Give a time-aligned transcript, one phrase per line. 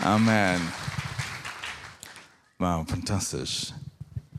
[0.00, 0.60] Amen.
[2.58, 3.72] Wow, fantastisch.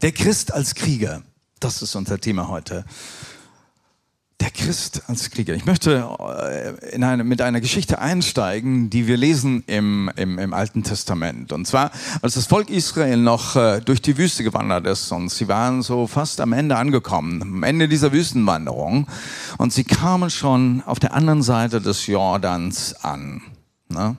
[0.02, 1.24] Der Christ als Krieger,
[1.60, 2.86] das ist unser Thema heute.
[4.40, 5.54] Der Christ als Krieger.
[5.54, 10.54] Ich möchte äh, in eine, mit einer Geschichte einsteigen, die wir lesen im, im, im,
[10.54, 11.54] Alten Testament.
[11.54, 11.92] Und zwar,
[12.22, 16.08] als das Volk Israel noch äh, durch die Wüste gewandert ist und sie waren so
[16.08, 19.08] fast am Ende angekommen, am Ende dieser Wüstenwanderung.
[19.58, 23.42] Und sie kamen schon auf der anderen Seite des Jordans an.
[23.88, 24.18] Ne?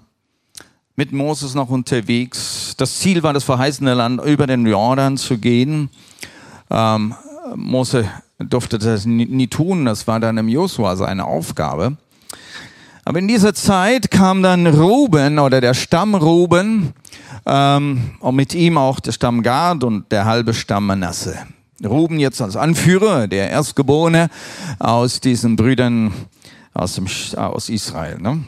[0.97, 2.75] Mit Moses noch unterwegs.
[2.77, 5.91] Das Ziel war, das verheißene Land über den Jordan zu gehen.
[6.71, 7.15] Ähm,
[7.57, 8.09] Mose
[8.39, 11.97] durfte das nie tun, das war dann im Josua seine Aufgabe.
[13.05, 16.95] Aber in dieser Zeit kam dann Ruben oder der Stamm Ruben
[17.45, 21.37] ähm, und mit ihm auch der Stamm Gad und der halbe Stamm Manasse.
[21.85, 24.30] Ruben jetzt als Anführer, der Erstgeborene
[24.79, 26.13] aus diesen Brüdern
[26.73, 28.19] aus, dem, aus Israel.
[28.19, 28.45] Ne?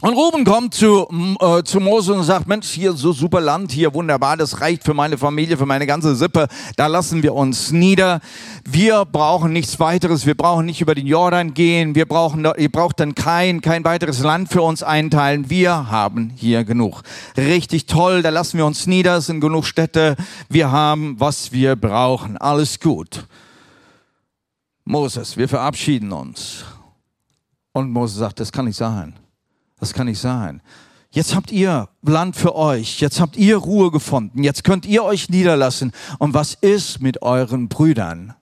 [0.00, 1.08] Und Ruben kommt zu,
[1.40, 4.94] äh, zu Mose und sagt, Mensch, hier so super Land, hier wunderbar, das reicht für
[4.94, 6.46] meine Familie, für meine ganze Sippe,
[6.76, 8.20] da lassen wir uns nieder.
[8.64, 13.00] Wir brauchen nichts weiteres, wir brauchen nicht über den Jordan gehen, wir brauchen, ihr braucht
[13.00, 17.02] dann kein, kein weiteres Land für uns einteilen, wir haben hier genug.
[17.36, 20.14] Richtig toll, da lassen wir uns nieder, es sind genug Städte,
[20.48, 23.26] wir haben, was wir brauchen, alles gut.
[24.84, 26.64] Moses, wir verabschieden uns.
[27.72, 29.18] Und Mose sagt, das kann nicht sein.
[29.80, 30.60] Das kann nicht sein.
[31.10, 33.00] Jetzt habt ihr Land für euch.
[33.00, 34.42] Jetzt habt ihr Ruhe gefunden.
[34.42, 35.92] Jetzt könnt ihr euch niederlassen.
[36.18, 38.34] Und was ist mit euren Brüdern?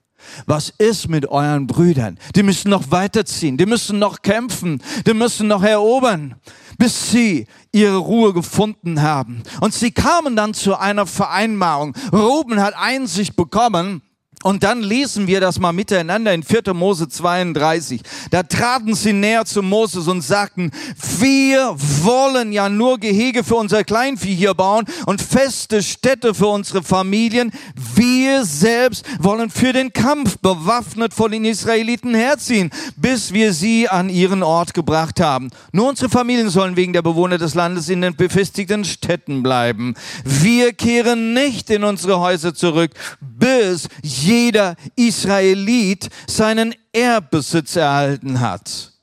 [0.45, 2.19] Was ist mit euren Brüdern?
[2.35, 3.57] Die müssen noch weiterziehen.
[3.57, 4.81] Die müssen noch kämpfen.
[5.05, 6.35] Die müssen noch erobern,
[6.77, 9.43] bis sie ihre Ruhe gefunden haben.
[9.61, 11.95] Und sie kamen dann zu einer Vereinbarung.
[12.11, 14.01] Ruben hat Einsicht bekommen,
[14.43, 16.73] und dann lesen wir das mal miteinander in 4.
[16.75, 18.01] Mose 32.
[18.29, 20.71] Da traten sie näher zu Moses und sagten,
[21.17, 26.83] wir wollen ja nur Gehege für unser Kleinvieh hier bauen und feste Städte für unsere
[26.83, 27.51] Familien.
[27.95, 34.07] Wir selbst wollen für den Kampf bewaffnet vor den Israeliten herziehen, bis wir sie an
[34.07, 35.49] ihren Ort gebracht haben.
[35.71, 39.95] Nur unsere Familien sollen wegen der Bewohner des Landes in den befestigten Städten bleiben.
[40.23, 43.87] Wir kehren nicht in unsere Häuser zurück, bis
[44.27, 48.96] jeder Israelit seinen Erbbesitz erhalten hat.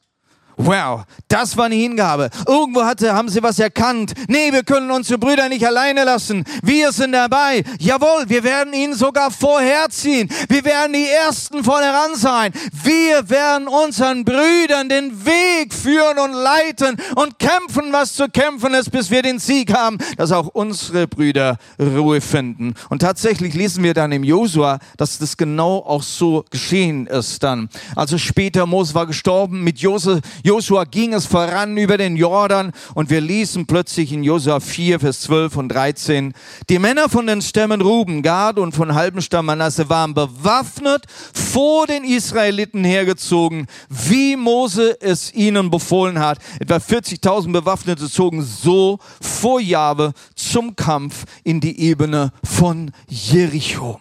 [0.56, 2.30] Wow, das war eine Hingabe.
[2.46, 4.14] Irgendwo hatte, haben sie was erkannt.
[4.28, 6.44] Nee, wir können unsere Brüder nicht alleine lassen.
[6.62, 7.64] Wir sind dabei.
[7.80, 10.28] Jawohl, wir werden ihnen sogar vorherziehen.
[10.48, 12.52] Wir werden die Ersten vorheran sein.
[12.84, 18.90] Wir werden unseren Brüdern den Weg führen und leiten und kämpfen, was zu kämpfen ist,
[18.90, 22.74] bis wir den Sieg haben, dass auch unsere Brüder Ruhe finden.
[22.90, 27.68] Und tatsächlich lesen wir dann im Josua, dass das genau auch so geschehen ist dann.
[27.96, 33.08] Also später, Mose war gestorben, mit Josef Josua ging es voran über den Jordan und
[33.08, 36.34] wir lesen plötzlich in Josua 4, Vers 12 und 13,
[36.68, 41.86] die Männer von den Stämmen Ruben, Gad und von halben Stamm Manasse waren bewaffnet vor
[41.86, 46.40] den Israeliten hergezogen, wie Mose es ihnen befohlen hat.
[46.60, 53.98] Etwa 40.000 Bewaffnete zogen so vor Jahwe zum Kampf in die Ebene von Jericho.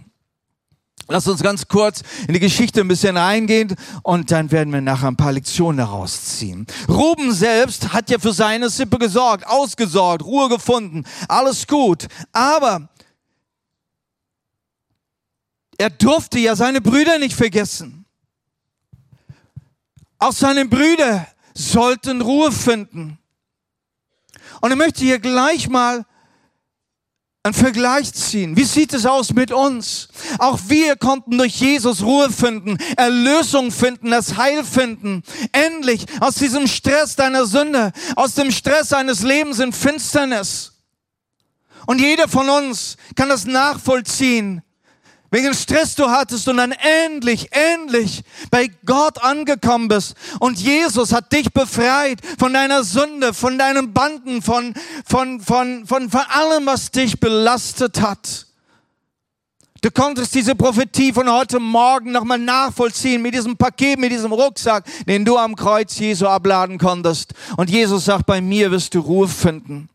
[1.09, 5.09] Lass uns ganz kurz in die Geschichte ein bisschen reingehen und dann werden wir nachher
[5.09, 6.65] ein paar Lektionen daraus ziehen.
[6.87, 12.07] Ruben selbst hat ja für seine Sippe gesorgt, ausgesorgt, Ruhe gefunden, alles gut.
[12.31, 12.87] Aber
[15.77, 18.05] er durfte ja seine Brüder nicht vergessen.
[20.19, 23.19] Auch seine Brüder sollten Ruhe finden.
[24.61, 26.05] Und ich möchte hier gleich mal
[27.45, 28.55] einen Vergleich ziehen.
[28.55, 30.07] Wie sieht es aus mit uns?
[30.39, 35.23] Auch wir konnten durch Jesus Ruhe finden, Erlösung finden, das Heil finden.
[35.51, 40.71] Endlich aus diesem Stress deiner Sünde, aus dem Stress deines Lebens in Finsternis.
[41.85, 44.62] Und jeder von uns kann das nachvollziehen,
[45.33, 46.73] welchen Stress du hattest und dann
[47.05, 48.21] endlich, endlich
[48.51, 50.13] bei Gott angekommen bist.
[50.39, 56.09] Und Jesus hat dich befreit von deiner Sünde, von deinen Banden, von, von, von, von,
[56.11, 58.45] von allem, was dich belastet hat.
[59.81, 64.85] Du konntest diese Prophetie von heute Morgen nochmal nachvollziehen mit diesem Paket, mit diesem Rucksack,
[65.07, 67.33] den du am Kreuz Jesu abladen konntest.
[67.57, 69.89] Und Jesus sagt, bei mir wirst du Ruhe finden.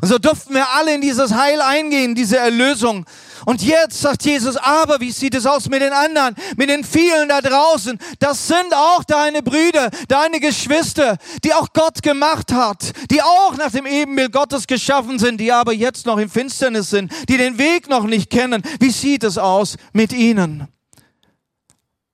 [0.00, 3.04] Und so durften wir alle in dieses Heil eingehen, diese Erlösung.
[3.44, 7.28] Und jetzt sagt Jesus, aber wie sieht es aus mit den anderen, mit den vielen
[7.28, 7.98] da draußen?
[8.18, 13.70] Das sind auch deine Brüder, deine Geschwister, die auch Gott gemacht hat, die auch nach
[13.70, 17.88] dem Ebenbild Gottes geschaffen sind, die aber jetzt noch in Finsternis sind, die den Weg
[17.88, 18.62] noch nicht kennen.
[18.80, 20.68] Wie sieht es aus mit ihnen?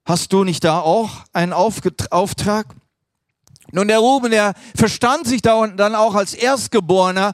[0.04, 2.66] Hast du nicht da auch einen Auftrag?
[3.70, 7.32] Nun, der Ruben, der verstand sich da dann auch als Erstgeborener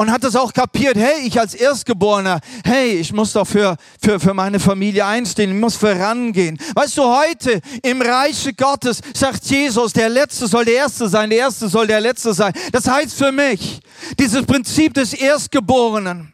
[0.00, 4.18] und hat es auch kapiert, hey, ich als Erstgeborener, hey, ich muss doch für, für,
[4.18, 6.58] für meine Familie einstehen, ich muss vorangehen.
[6.74, 11.40] Weißt du, heute im Reiche Gottes sagt Jesus, der Letzte soll der Erste sein, der
[11.40, 12.54] Erste soll der Letzte sein.
[12.72, 13.80] Das heißt für mich,
[14.18, 16.32] dieses Prinzip des Erstgeborenen,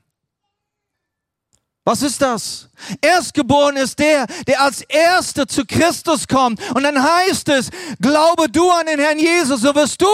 [1.85, 2.69] was ist das?
[3.01, 6.61] Erstgeboren ist der, der als Erster zu Christus kommt.
[6.73, 7.71] Und dann heißt es,
[8.01, 10.07] glaube du an den Herrn Jesus, so wirst du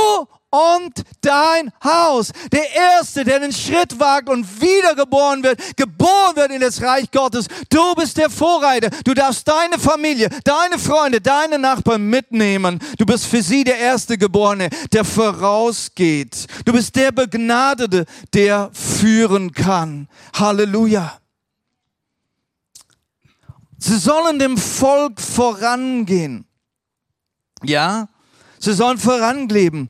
[0.53, 2.31] und dein Haus.
[2.53, 7.47] Der Erste, der den Schritt wagt und wiedergeboren wird, geboren wird in das Reich Gottes.
[7.71, 8.91] Du bist der Vorreiter.
[9.05, 12.79] Du darfst deine Familie, deine Freunde, deine Nachbarn mitnehmen.
[12.99, 16.47] Du bist für sie der Erste Geborene, der vorausgeht.
[16.67, 20.07] Du bist der Begnadete, der führen kann.
[20.35, 21.19] Halleluja.
[23.79, 26.45] Sie sollen dem Volk vorangehen.
[27.65, 28.07] Ja,
[28.59, 29.89] sie sollen voranleben.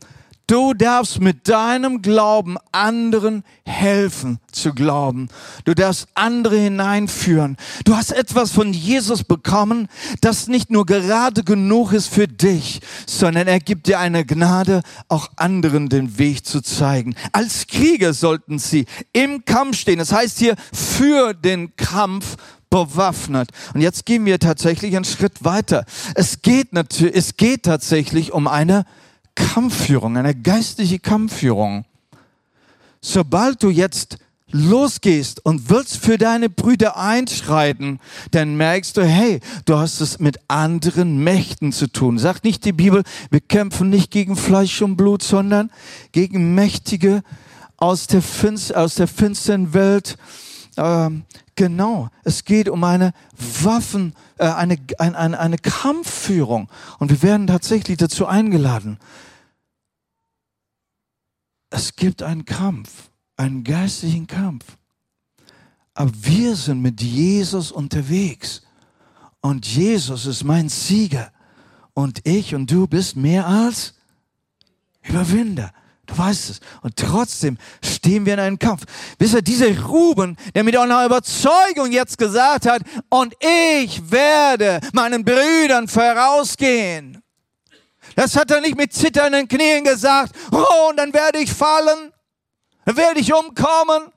[0.53, 5.31] Du darfst mit deinem Glauben anderen helfen zu glauben.
[5.65, 7.57] Du darfst andere hineinführen.
[7.87, 9.89] Du hast etwas von Jesus bekommen,
[10.21, 15.31] das nicht nur gerade genug ist für dich, sondern er gibt dir eine Gnade, auch
[15.37, 17.15] anderen den Weg zu zeigen.
[17.33, 18.85] Als Krieger sollten sie
[19.15, 20.01] im Kampf stehen.
[20.01, 22.37] Das heißt hier für den Kampf
[22.69, 23.49] bewaffnet.
[23.73, 25.87] Und jetzt gehen wir tatsächlich einen Schritt weiter.
[26.15, 28.85] Es geht natürlich, es geht tatsächlich um eine
[29.35, 31.85] Kampfführung, eine geistliche Kampfführung.
[33.01, 34.19] Sobald du jetzt
[34.53, 37.99] losgehst und willst für deine Brüder einschreiten,
[38.31, 42.19] dann merkst du, hey, du hast es mit anderen Mächten zu tun.
[42.19, 45.71] Sagt nicht die Bibel, wir kämpfen nicht gegen Fleisch und Blut, sondern
[46.13, 47.23] gegen Mächtige
[47.79, 50.17] aus der, Finst aus der finsteren Welt,
[50.77, 51.25] ähm,
[51.55, 53.13] Genau, es geht um eine
[53.63, 56.71] Waffen, äh, eine, eine, eine, eine Kampfführung.
[56.99, 58.99] Und wir werden tatsächlich dazu eingeladen.
[61.69, 64.65] Es gibt einen Kampf, einen geistlichen Kampf.
[65.95, 68.63] Aber wir sind mit Jesus unterwegs.
[69.41, 71.33] Und Jesus ist mein Sieger.
[71.95, 73.95] Und ich und du bist mehr als
[75.03, 75.73] Überwinder.
[76.07, 76.61] Du weißt es.
[76.83, 78.83] Und trotzdem stehen wir in einem Kampf.
[79.19, 85.25] Wisst ihr, dieser Ruben, der mit einer Überzeugung jetzt gesagt hat, und ich werde meinen
[85.25, 87.23] Brüdern vorausgehen.
[88.17, 92.13] Das hat er nicht mit zitternden Knien gesagt, oh, und dann werde ich fallen,
[92.85, 94.13] dann werde ich umkommen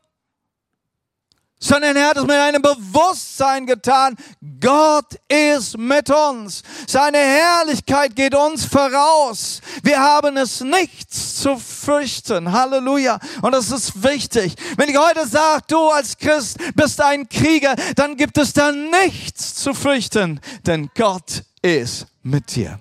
[1.66, 4.16] sondern er hat es mit einem Bewusstsein getan,
[4.62, 6.62] Gott ist mit uns.
[6.88, 9.62] Seine Herrlichkeit geht uns voraus.
[9.82, 12.52] Wir haben es nichts zu fürchten.
[12.52, 13.18] Halleluja.
[13.42, 14.56] Und das ist wichtig.
[14.78, 19.56] Wenn ich heute sage, du als Christ bist ein Krieger, dann gibt es da nichts
[19.56, 22.80] zu fürchten, denn Gott ist mit dir.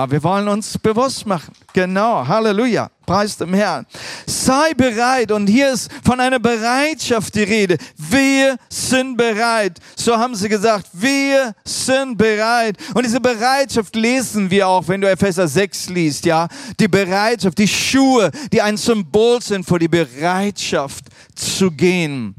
[0.00, 1.52] Aber wir wollen uns bewusst machen.
[1.74, 3.84] Genau, Halleluja, preis dem Herrn.
[4.26, 7.76] Sei bereit und hier ist von einer Bereitschaft die Rede.
[7.98, 9.78] Wir sind bereit.
[9.96, 12.78] So haben sie gesagt, wir sind bereit.
[12.94, 16.48] Und diese Bereitschaft lesen wir auch, wenn du Epheser 6 liest, ja.
[16.78, 21.04] Die Bereitschaft, die Schuhe, die ein Symbol sind für die Bereitschaft
[21.34, 22.36] zu gehen.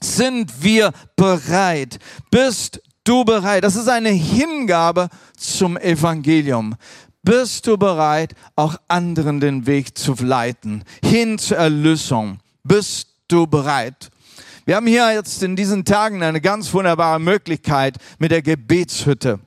[0.00, 1.98] Sind wir bereit?
[2.30, 3.64] Bist du bereit?
[3.64, 6.74] Das ist eine Hingabe zum Evangelium.
[7.22, 12.38] Bist du bereit, auch anderen den Weg zu leiten, hin zur Erlösung?
[12.62, 14.10] Bist du bereit?
[14.64, 19.40] Wir haben hier jetzt in diesen Tagen eine ganz wunderbare Möglichkeit mit der Gebetshütte.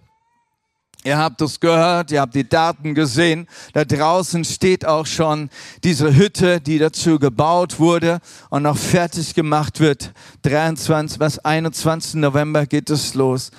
[1.05, 3.47] Ihr habt es gehört, ihr habt die Daten gesehen.
[3.71, 5.49] Da draußen steht auch schon
[5.81, 10.11] diese Hütte, die dazu gebaut wurde und noch fertig gemacht wird.
[10.41, 12.15] 23, was 21.
[12.15, 13.51] November geht es los.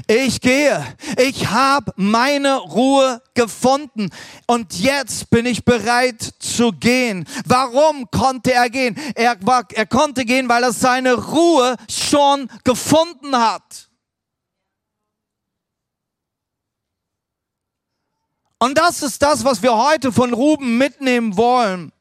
[0.06, 0.84] Ich gehe.
[1.18, 4.10] Ich habe meine Ruhe gefunden.
[4.46, 7.26] Und jetzt bin ich bereit zu gehen.
[7.46, 8.96] Warum konnte er gehen?
[9.14, 13.88] Er, war, er konnte gehen, weil er seine Ruhe schon gefunden hat.
[18.58, 21.92] Und das ist das, was wir heute von Ruben mitnehmen wollen.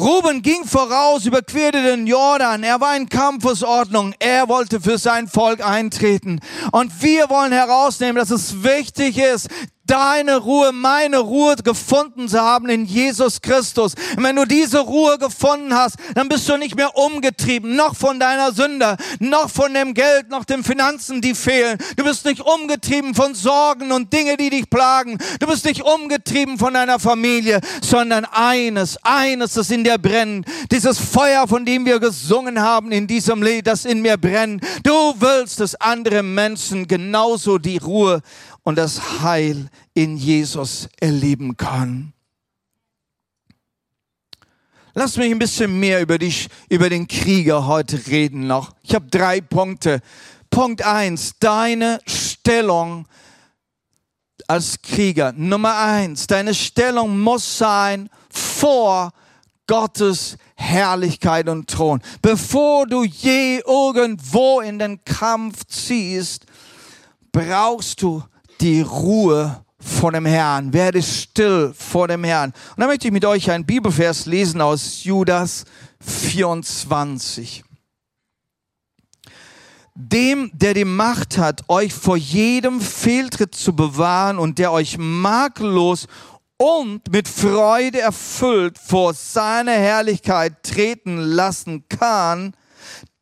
[0.00, 2.62] Ruben ging voraus, überquerte den Jordan.
[2.62, 4.14] Er war in Kampfesordnung.
[4.18, 6.40] Er wollte für sein Volk eintreten.
[6.72, 9.48] Und wir wollen herausnehmen, dass es wichtig ist,
[9.90, 13.94] deine Ruhe, meine Ruhe gefunden zu haben in Jesus Christus.
[14.16, 18.20] Und wenn du diese Ruhe gefunden hast, dann bist du nicht mehr umgetrieben, noch von
[18.20, 21.76] deiner Sünde, noch von dem Geld, noch den Finanzen, die fehlen.
[21.96, 25.18] Du bist nicht umgetrieben von Sorgen und Dinge, die dich plagen.
[25.40, 30.46] Du bist nicht umgetrieben von deiner Familie, sondern eines, eines, das in dir brennt.
[30.70, 34.62] Dieses Feuer, von dem wir gesungen haben in diesem Lied, das in mir brennt.
[34.84, 38.22] Du willst, dass andere Menschen genauso die Ruhe
[38.62, 42.12] und das Heil in Jesus erleben kann.
[44.94, 48.74] Lass mich ein bisschen mehr über, dich, über den Krieger heute reden noch.
[48.82, 50.00] Ich habe drei Punkte.
[50.50, 53.06] Punkt eins: deine Stellung
[54.48, 55.32] als Krieger.
[55.32, 59.12] Nummer eins: deine Stellung muss sein vor
[59.68, 62.02] Gottes Herrlichkeit und Thron.
[62.20, 66.46] Bevor du je irgendwo in den Kampf ziehst,
[67.30, 68.24] brauchst du
[68.60, 70.72] die Ruhe vor dem Herrn.
[70.72, 72.52] Werde still vor dem Herrn.
[72.70, 75.64] Und da möchte ich mit euch einen Bibelvers lesen aus Judas
[76.00, 77.64] 24.
[79.94, 86.06] Dem, der die Macht hat, euch vor jedem Fehltritt zu bewahren und der euch makellos
[86.56, 92.54] und mit Freude erfüllt vor seine Herrlichkeit treten lassen kann,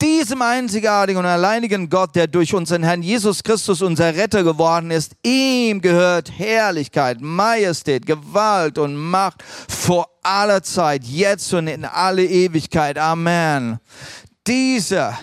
[0.01, 5.17] diesem einzigartigen und alleinigen Gott, der durch unseren Herrn Jesus Christus unser Retter geworden ist,
[5.25, 12.99] ihm gehört Herrlichkeit, Majestät, Gewalt und Macht vor aller Zeit, jetzt und in alle Ewigkeit.
[12.99, 13.79] Amen.
[14.47, 15.19] Dieser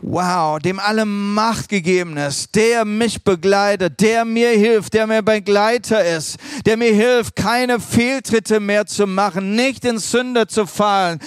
[0.00, 6.04] Wow, dem alle Macht gegeben ist, der mich begleitet, der mir hilft, der mir Begleiter
[6.04, 11.18] ist, der mir hilft, keine Fehltritte mehr zu machen, nicht in Sünde zu fallen,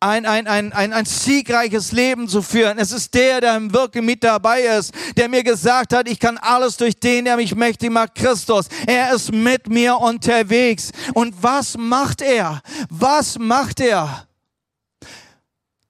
[0.00, 2.78] ein, ein, ein, ein, ein siegreiches Leben zu führen.
[2.78, 6.38] Es ist der, der im Wirken mit dabei ist, der mir gesagt hat, ich kann
[6.38, 8.66] alles durch den, der mich mächtig macht, Christus.
[8.86, 10.92] Er ist mit mir unterwegs.
[11.14, 12.62] Und was macht er?
[12.90, 14.27] Was macht er?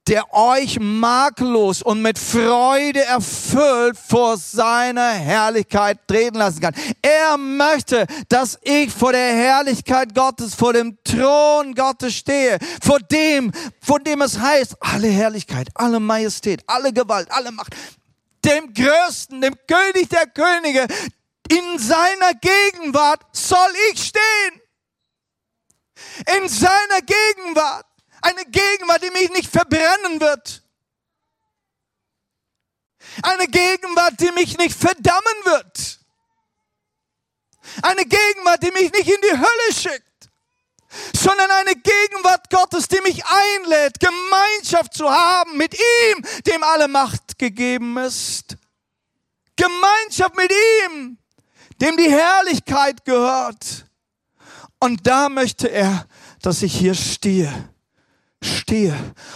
[0.09, 6.75] Der euch makellos und mit Freude erfüllt vor seiner Herrlichkeit treten lassen kann.
[7.03, 13.53] Er möchte, dass ich vor der Herrlichkeit Gottes, vor dem Thron Gottes stehe, vor dem,
[13.81, 17.75] vor dem es heißt, alle Herrlichkeit, alle Majestät, alle Gewalt, alle Macht,
[18.45, 20.87] dem Größten, dem König der Könige,
[21.51, 24.63] in seiner Gegenwart soll ich stehen.
[26.39, 27.88] In seiner Gegenwart.
[28.21, 30.63] Eine Gegenwart, die mich nicht verbrennen wird.
[33.23, 35.99] Eine Gegenwart, die mich nicht verdammen wird.
[37.83, 40.31] Eine Gegenwart, die mich nicht in die Hölle schickt,
[41.15, 47.39] sondern eine Gegenwart Gottes, die mich einlädt, Gemeinschaft zu haben mit ihm, dem alle Macht
[47.39, 48.57] gegeben ist.
[49.57, 50.53] Gemeinschaft mit
[50.87, 51.19] ihm,
[51.81, 53.87] dem die Herrlichkeit gehört.
[54.81, 56.07] Und da möchte er,
[56.41, 57.69] dass ich hier stehe
[58.43, 58.95] stehe.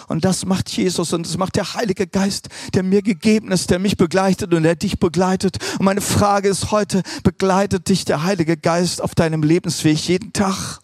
[0.08, 3.78] Und das macht Jesus und das macht der Heilige Geist, der mir gegeben ist, der
[3.78, 5.58] mich begleitet und der dich begleitet.
[5.78, 10.80] Und meine Frage ist heute, begleitet dich der Heilige Geist auf deinem Lebensweg jeden Tag?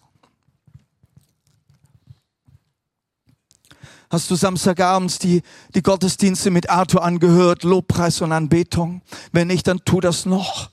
[4.11, 5.43] Hast du Samstagabends die,
[5.75, 9.03] die Gottesdienste mit Arthur angehört, Lobpreis und Anbetung?
[9.31, 10.71] Wenn nicht, dann tu das noch.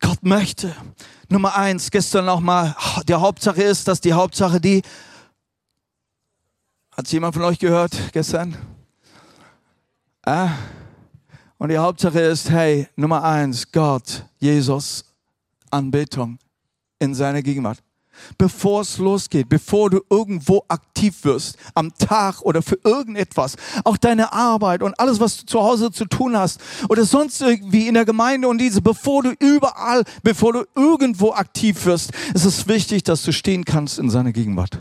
[0.00, 0.74] Gott möchte.
[1.28, 2.74] Nummer eins, gestern nochmal,
[3.08, 4.82] die Hauptsache ist, dass die Hauptsache die
[6.96, 8.56] hat jemand von euch gehört gestern?
[10.24, 10.50] Ah.
[11.58, 15.04] Und die Hauptsache ist, hey, Nummer eins, Gott, Jesus,
[15.70, 16.38] Anbetung
[16.98, 17.82] in seiner Gegenwart.
[18.38, 24.32] bevor es losgeht, bevor du irgendwo aktiv wirst, am Tag oder für irgendetwas, auch deine
[24.32, 28.04] Arbeit und alles, was du zu Hause zu tun hast oder sonst irgendwie in der
[28.04, 33.22] Gemeinde und diese, bevor du überall, bevor du irgendwo aktiv wirst, ist es wichtig, dass
[33.22, 34.80] du stehen kannst in seiner Gegenwart.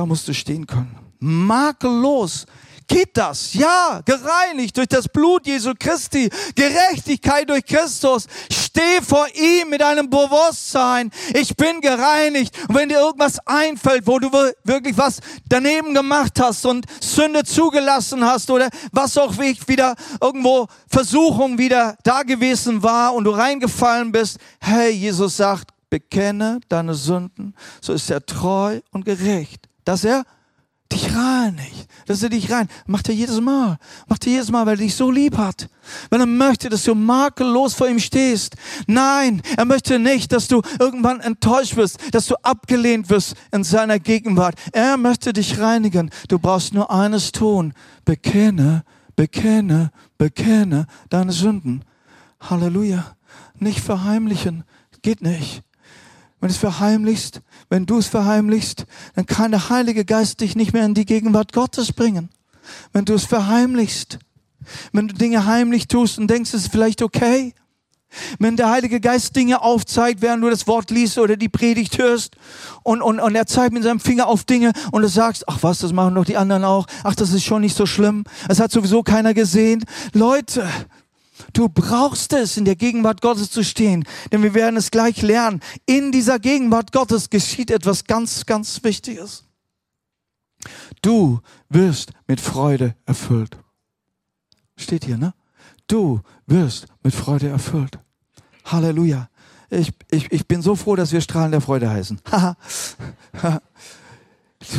[0.00, 0.96] Da musst du stehen können.
[1.18, 2.46] Makellos
[2.88, 3.52] geht das.
[3.52, 8.26] Ja, gereinigt durch das Blut Jesu Christi, Gerechtigkeit durch Christus.
[8.50, 11.10] Steh vor ihm mit einem Bewusstsein.
[11.34, 12.56] Ich bin gereinigt.
[12.66, 14.32] Und wenn dir irgendwas einfällt, wo du
[14.64, 21.58] wirklich was daneben gemacht hast und Sünde zugelassen hast oder was auch wieder irgendwo Versuchung
[21.58, 27.92] wieder da gewesen war und du reingefallen bist, hey, Jesus sagt, bekenne deine Sünden, so
[27.92, 30.24] ist er treu und gerecht, dass er
[30.92, 34.74] dich reinigt, dass er dich rein, macht er jedes Mal, macht er jedes Mal, weil
[34.74, 35.68] er dich so lieb hat,
[36.10, 38.56] weil er möchte, dass du makellos vor ihm stehst.
[38.86, 43.98] Nein, er möchte nicht, dass du irgendwann enttäuscht wirst, dass du abgelehnt wirst in seiner
[44.00, 44.56] Gegenwart.
[44.72, 46.10] Er möchte dich reinigen.
[46.28, 47.72] Du brauchst nur eines tun.
[48.04, 48.84] Bekenne,
[49.14, 51.84] bekenne, bekenne deine Sünden.
[52.40, 53.16] Halleluja.
[53.58, 54.64] Nicht verheimlichen.
[55.02, 55.62] Geht nicht.
[56.40, 60.72] Wenn du es verheimlichst, wenn du es verheimlichst, dann kann der Heilige Geist dich nicht
[60.72, 62.30] mehr in die Gegenwart Gottes bringen.
[62.92, 64.18] Wenn du es verheimlichst,
[64.92, 67.54] wenn du Dinge heimlich tust und denkst, es ist vielleicht okay,
[68.38, 72.36] wenn der Heilige Geist Dinge aufzeigt, während du das Wort liest oder die Predigt hörst
[72.82, 75.78] und, und, und er zeigt mit seinem Finger auf Dinge und du sagst, ach was,
[75.78, 78.72] das machen doch die anderen auch, ach, das ist schon nicht so schlimm, es hat
[78.72, 79.84] sowieso keiner gesehen.
[80.12, 80.66] Leute,
[81.52, 85.60] Du brauchst es, in der Gegenwart Gottes zu stehen, denn wir werden es gleich lernen.
[85.86, 89.44] In dieser Gegenwart Gottes geschieht etwas ganz, ganz Wichtiges.
[91.02, 93.56] Du wirst mit Freude erfüllt.
[94.76, 95.34] Steht hier, ne?
[95.86, 97.98] Du wirst mit Freude erfüllt.
[98.64, 99.28] Halleluja.
[99.70, 102.20] Ich, ich, ich bin so froh, dass wir Strahlen der Freude heißen.
[103.42, 103.60] du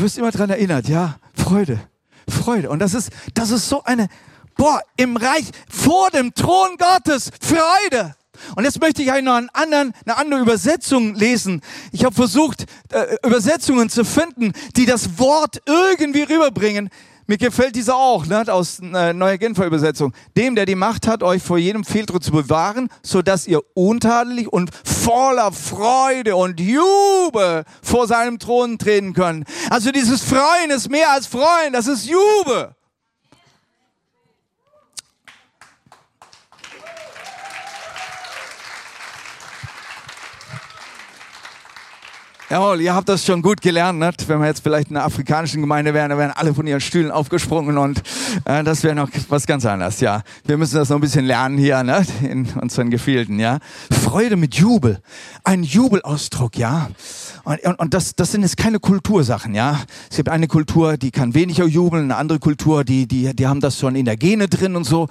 [0.01, 1.17] wirst immer dran erinnert, ja?
[1.33, 1.79] Freude.
[2.27, 2.69] Freude.
[2.69, 4.09] Und das ist, das ist so eine,
[4.57, 8.15] boah, im Reich vor dem Thron Gottes Freude.
[8.55, 11.61] Und jetzt möchte ich euch noch einen anderen, eine andere Übersetzung lesen.
[11.91, 16.89] Ich habe versucht, äh, Übersetzungen zu finden, die das Wort irgendwie rüberbringen.
[17.27, 20.11] Mir gefällt dieser auch, ne, aus äh, Neuer Genfer Übersetzung.
[20.35, 24.51] Dem, der die Macht hat, euch vor jedem Fehltritt zu bewahren, so dass ihr untadelig
[24.51, 29.47] und voller Freude und Jubel vor seinem Thron treten könnt.
[29.69, 32.75] Also dieses Freuen ist mehr als Freuen, das ist Jubel.
[42.51, 43.97] Jawohl, ihr habt das schon gut gelernt.
[43.97, 44.11] Ne?
[44.27, 47.09] Wenn wir jetzt vielleicht in einer afrikanischen Gemeinde wären, dann wären alle von ihren Stühlen
[47.09, 48.01] aufgesprungen und
[48.43, 50.01] äh, das wäre noch was ganz anderes.
[50.01, 52.05] Ja, wir müssen das noch ein bisschen lernen hier ne?
[52.21, 53.39] in unseren Gefilden.
[53.39, 53.59] Ja,
[53.89, 54.99] Freude mit Jubel,
[55.45, 56.57] ein Jubelausdruck.
[56.57, 56.89] Ja,
[57.45, 59.55] und, und, und das, das sind jetzt keine Kultursachen.
[59.55, 63.47] Ja, es gibt eine Kultur, die kann weniger jubeln, eine andere Kultur, die, die, die
[63.47, 65.07] haben das schon in der Gene drin und so.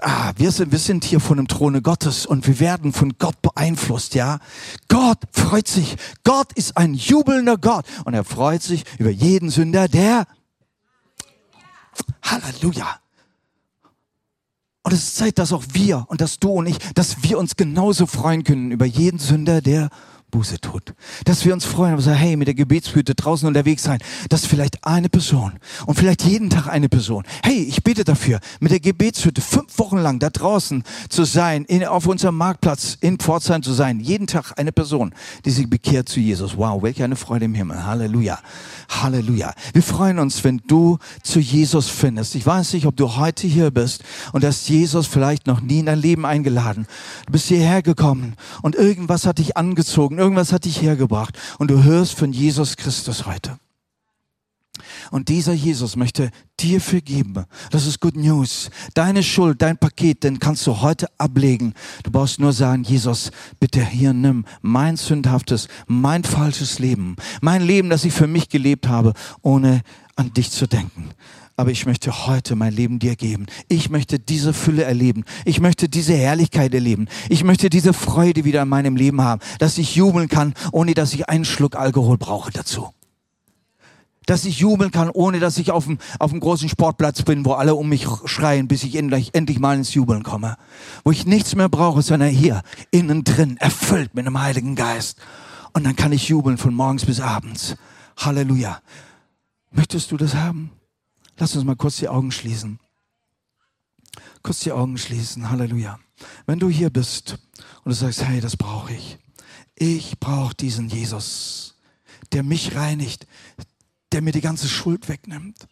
[0.00, 3.40] Ah, wir sind, wir sind hier von dem Throne Gottes und wir werden von Gott
[3.42, 4.14] beeinflusst.
[4.14, 4.38] Ja,
[4.88, 5.96] Gott freut sich.
[6.24, 10.26] Gott ist ist ein jubelnder Gott und er freut sich über jeden Sünder, der
[12.22, 12.98] Halleluja.
[14.84, 17.56] Und es ist Zeit, dass auch wir und dass du und ich, dass wir uns
[17.56, 19.90] genauso freuen können über jeden Sünder, der
[20.32, 20.94] Buße tut.
[21.24, 24.84] Dass wir uns freuen und sagen, hey, mit der Gebetshüte draußen unterwegs sein, dass vielleicht
[24.84, 25.52] eine Person
[25.86, 29.98] und vielleicht jeden Tag eine Person, hey, ich bete dafür, mit der Gebetshütte fünf Wochen
[29.98, 34.58] lang da draußen zu sein, in, auf unserem Marktplatz in Pforzheim zu sein, jeden Tag
[34.58, 35.14] eine Person,
[35.44, 36.56] die sich bekehrt zu Jesus.
[36.56, 37.84] Wow, welche eine Freude im Himmel.
[37.84, 38.38] Halleluja.
[38.88, 39.52] Halleluja.
[39.74, 42.34] Wir freuen uns, wenn du zu Jesus findest.
[42.34, 45.86] Ich weiß nicht, ob du heute hier bist und hast Jesus vielleicht noch nie in
[45.86, 46.86] dein Leben eingeladen.
[47.26, 51.82] Du bist hierher gekommen und irgendwas hat dich angezogen irgendwas hat dich hergebracht und du
[51.82, 53.58] hörst von Jesus Christus heute.
[55.12, 57.44] Und dieser Jesus möchte dir vergeben.
[57.70, 58.70] Das ist Good News.
[58.94, 61.74] Deine Schuld, dein Paket, den kannst du heute ablegen.
[62.02, 67.90] Du brauchst nur sagen, Jesus, bitte hier nimm mein sündhaftes, mein falsches Leben, mein Leben,
[67.90, 69.82] das ich für mich gelebt habe, ohne
[70.16, 71.10] an dich zu denken
[71.54, 73.46] aber ich möchte heute mein Leben dir geben.
[73.68, 75.24] Ich möchte diese Fülle erleben.
[75.44, 77.08] Ich möchte diese Herrlichkeit erleben.
[77.28, 81.12] Ich möchte diese Freude wieder in meinem Leben haben, dass ich jubeln kann, ohne dass
[81.12, 82.88] ich einen Schluck Alkohol brauche dazu.
[84.26, 87.52] Dass ich jubeln kann, ohne dass ich auf dem, auf dem großen Sportplatz bin, wo
[87.52, 90.56] alle um mich schreien, bis ich endlich, endlich mal ins Jubeln komme.
[91.04, 95.18] Wo ich nichts mehr brauche, sondern hier, innen drin, erfüllt mit dem Heiligen Geist.
[95.72, 97.76] Und dann kann ich jubeln von morgens bis abends.
[98.16, 98.80] Halleluja.
[99.70, 100.70] Möchtest du das haben?
[101.38, 102.78] Lass uns mal kurz die Augen schließen.
[104.42, 105.50] Kurz die Augen schließen.
[105.50, 105.98] Halleluja.
[106.46, 107.38] Wenn du hier bist
[107.84, 109.18] und du sagst, hey, das brauche ich.
[109.74, 111.76] Ich brauche diesen Jesus,
[112.32, 113.26] der mich reinigt,
[114.12, 115.66] der mir die ganze Schuld wegnimmt.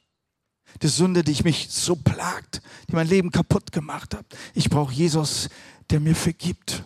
[0.83, 4.26] Die Sünde, die ich mich so plagt, die mein Leben kaputt gemacht hat.
[4.55, 5.48] Ich brauche Jesus,
[5.90, 6.85] der mir vergibt.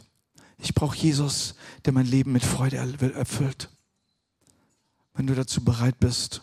[0.58, 3.68] Ich brauche Jesus, der mein Leben mit Freude erfüllt.
[5.12, 6.42] Wenn du dazu bereit bist,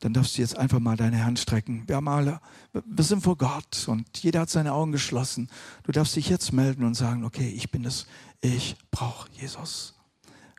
[0.00, 1.84] dann darfst du jetzt einfach mal deine Hand strecken.
[1.86, 2.40] Wir haben alle,
[2.72, 5.48] wir sind vor Gott und jeder hat seine Augen geschlossen.
[5.84, 8.06] Du darfst dich jetzt melden und sagen, okay, ich bin es,
[8.42, 9.94] ich brauche Jesus.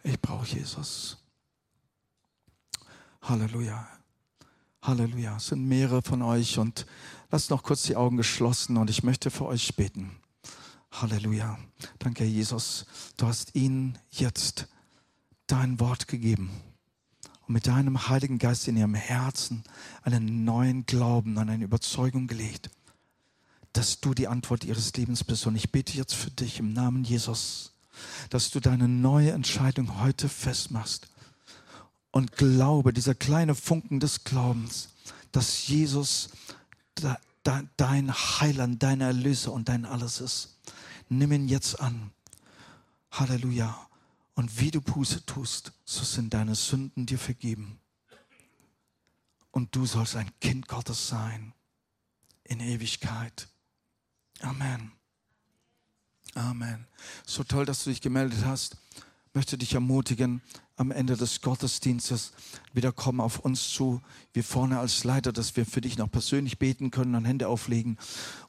[0.03, 1.24] Ich brauche Jesus.
[3.27, 3.87] Halleluja.
[4.83, 5.37] Halleluja.
[5.37, 6.85] Es sind mehrere von euch und
[7.31, 10.11] lasst noch kurz die Augen geschlossen und ich möchte für euch beten.
[10.91, 11.57] Halleluja.
[11.97, 12.85] Danke, Jesus.
[13.17, 14.67] Du hast ihnen jetzt
[15.47, 16.51] dein Wort gegeben
[17.47, 19.63] und mit deinem Heiligen Geist in ihrem Herzen
[20.03, 22.69] einen neuen Glauben, an eine Überzeugung gelegt,
[23.73, 25.47] dass du die Antwort ihres Lebens bist.
[25.47, 27.73] Und ich bete jetzt für dich im Namen Jesus,
[28.29, 31.07] dass du deine neue Entscheidung heute festmachst
[32.15, 34.87] und glaube, dieser kleine Funken des Glaubens,
[35.33, 36.29] dass Jesus
[37.43, 40.57] dein Heiland, dein Erlöser und dein Alles ist.
[41.09, 42.11] Nimm ihn jetzt an.
[43.11, 43.89] Halleluja.
[44.33, 47.81] Und wie du Buße tust, so sind deine Sünden dir vergeben.
[49.51, 51.51] Und du sollst ein Kind Gottes sein
[52.45, 53.49] in Ewigkeit.
[54.39, 54.93] Amen.
[56.33, 56.87] Amen.
[57.25, 58.77] So toll, dass du dich gemeldet hast.
[59.33, 60.41] Möchte dich ermutigen,
[60.77, 62.33] am Ende des Gottesdienstes
[62.73, 64.01] wieder kommen auf uns zu,
[64.33, 67.97] wir vorne als Leiter, dass wir für dich noch persönlich beten können und Hände auflegen.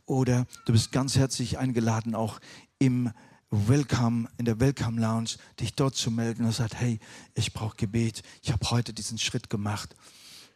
[0.06, 2.40] Oder du bist ganz herzlich eingeladen, auch
[2.78, 3.12] im
[3.50, 6.98] Welcome, in der Welcome Lounge, dich dort zu melden und sagt, hey,
[7.34, 9.94] ich brauche Gebet, ich habe heute diesen Schritt gemacht.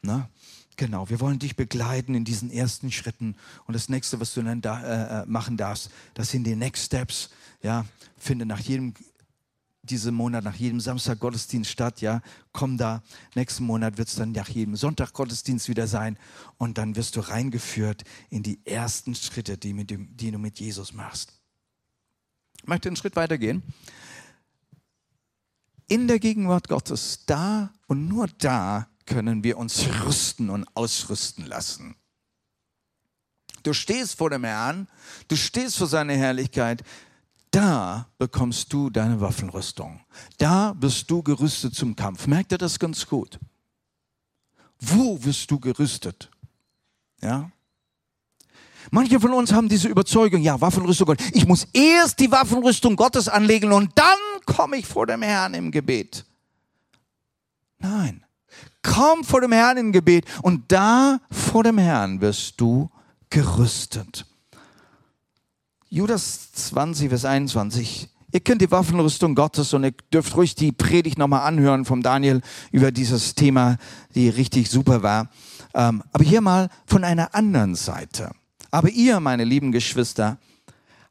[0.03, 0.29] Na?
[0.77, 3.37] Genau, wir wollen dich begleiten in diesen ersten Schritten.
[3.67, 6.87] Und das nächste, was du dann da, äh, äh machen darfst, das sind die Next
[6.87, 7.31] Steps.
[7.63, 7.85] Ja,
[8.17, 8.95] finde nach jedem
[9.83, 12.21] diesen Monat nach jedem Samstag Gottesdienst statt, ja,
[12.53, 13.03] komm da.
[13.35, 16.19] Nächsten Monat wird es dann nach jedem Sonntag Gottesdienst wieder sein
[16.59, 20.61] und dann wirst du reingeführt in die ersten Schritte, die, mit dem, die du mit
[20.61, 21.33] Jesus machst.
[22.59, 23.63] Ich möchte einen Schritt weitergehen.
[25.89, 31.97] In der Gegenwart Gottes, da und nur da können wir uns rüsten und ausrüsten lassen.
[33.63, 34.89] Du stehst vor dem Herrn,
[35.29, 36.85] du stehst vor seiner Herrlichkeit,
[37.51, 40.01] da bekommst du deine Waffenrüstung.
[40.39, 42.27] Da bist du gerüstet zum Kampf.
[42.27, 43.39] Merkt ihr das ganz gut?
[44.79, 46.31] Wo wirst du gerüstet?
[47.21, 47.51] Ja?
[48.91, 51.21] Manche von uns haben diese Überzeugung, ja, Waffenrüstung Gott.
[51.33, 55.71] Ich muss erst die Waffenrüstung Gottes anlegen und dann komme ich vor dem Herrn im
[55.71, 56.25] Gebet.
[57.79, 58.25] Nein.
[58.83, 62.91] Komm vor dem Herrn im Gebet und da vor dem Herrn wirst du
[63.29, 64.27] gerüstet.
[65.93, 68.09] Judas 20, Vers 21.
[68.31, 72.43] Ihr kennt die Waffenrüstung Gottes und ihr dürft ruhig die Predigt nochmal anhören vom Daniel
[72.71, 73.77] über dieses Thema,
[74.15, 75.31] die richtig super war.
[75.75, 78.31] Ähm, aber hier mal von einer anderen Seite.
[78.71, 80.39] Aber ihr, meine lieben Geschwister,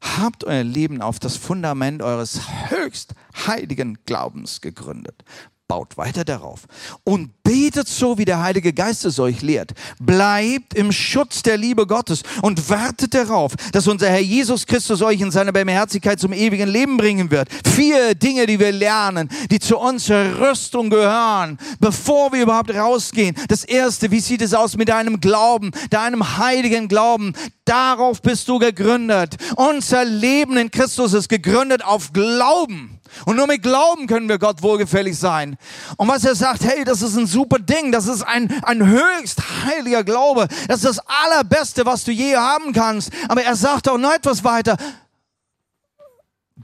[0.00, 2.40] habt euer Leben auf das Fundament eures
[2.70, 3.14] höchst
[3.46, 5.24] heiligen Glaubens gegründet
[5.70, 6.62] baut weiter darauf
[7.04, 9.70] und betet so, wie der Heilige Geist es euch lehrt.
[10.00, 15.20] Bleibt im Schutz der Liebe Gottes und wartet darauf, dass unser Herr Jesus Christus euch
[15.20, 17.48] in seiner Barmherzigkeit zum ewigen Leben bringen wird.
[17.64, 23.36] Vier Dinge, die wir lernen, die zu unserer Rüstung gehören, bevor wir überhaupt rausgehen.
[23.46, 27.32] Das erste, wie sieht es aus mit deinem Glauben, deinem heiligen Glauben?
[27.64, 29.36] Darauf bist du gegründet.
[29.54, 32.99] Unser Leben in Christus ist gegründet auf Glauben.
[33.24, 35.56] Und nur mit Glauben können wir Gott wohlgefällig sein.
[35.96, 39.42] Und was er sagt, hey, das ist ein super Ding, das ist ein, ein höchst
[39.64, 43.10] heiliger Glaube, das ist das Allerbeste, was du je haben kannst.
[43.28, 44.76] Aber er sagt auch noch etwas weiter,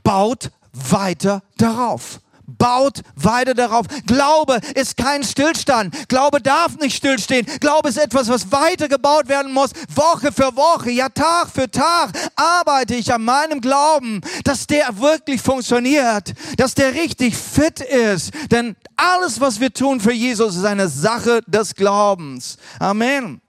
[0.03, 3.87] baut weiter darauf baut weiter darauf.
[4.07, 6.09] Glaube ist kein Stillstand.
[6.09, 7.47] Glaube darf nicht stillstehen.
[7.61, 9.71] Glaube ist etwas, was weitergebaut werden muss.
[9.95, 15.41] Woche für Woche, ja Tag für Tag arbeite ich an meinem Glauben, dass der wirklich
[15.41, 18.33] funktioniert, dass der richtig fit ist.
[18.51, 22.57] Denn alles, was wir tun für Jesus, ist eine Sache des Glaubens.
[22.79, 23.41] Amen.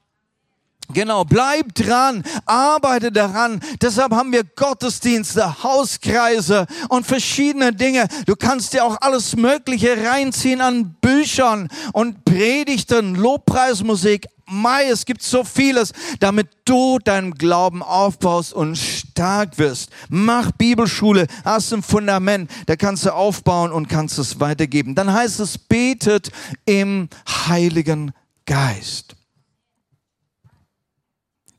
[0.93, 3.59] Genau, bleib dran, arbeite daran.
[3.81, 8.07] Deshalb haben wir Gottesdienste, Hauskreise und verschiedene Dinge.
[8.25, 14.27] Du kannst dir auch alles Mögliche reinziehen an Büchern und Predigten, Lobpreismusik.
[14.49, 19.89] Mai, es gibt so vieles, damit du deinen Glauben aufbaust und stark wirst.
[20.07, 24.95] Mach Bibelschule, hast ein Fundament, da kannst du aufbauen und kannst es weitergeben.
[24.95, 26.31] Dann heißt es, betet
[26.65, 28.13] im Heiligen
[28.45, 29.16] Geist.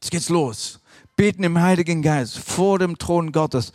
[0.01, 0.81] Jetzt geht's los.
[1.17, 3.73] Beten im Heiligen Geist vor dem Thron Gottes.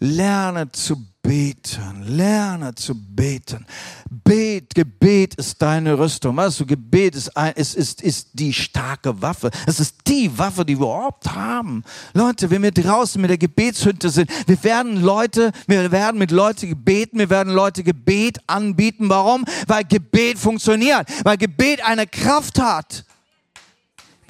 [0.00, 2.02] Lerne zu beten.
[2.04, 3.64] Lerne zu beten.
[4.10, 6.36] Bet, Gebet ist deine Rüstung.
[6.36, 9.50] Weißt du, Gebet ist, ist, ist, ist die starke Waffe.
[9.66, 11.84] Es ist die Waffe, die wir überhaupt haben.
[12.14, 16.76] Leute, wenn wir draußen mit der Gebetshütte sind, wir werden Leute, wir werden mit Leuten
[16.82, 19.08] beten, wir werden Leute Gebet anbieten.
[19.08, 19.44] Warum?
[19.68, 23.04] Weil Gebet funktioniert, weil Gebet eine Kraft hat.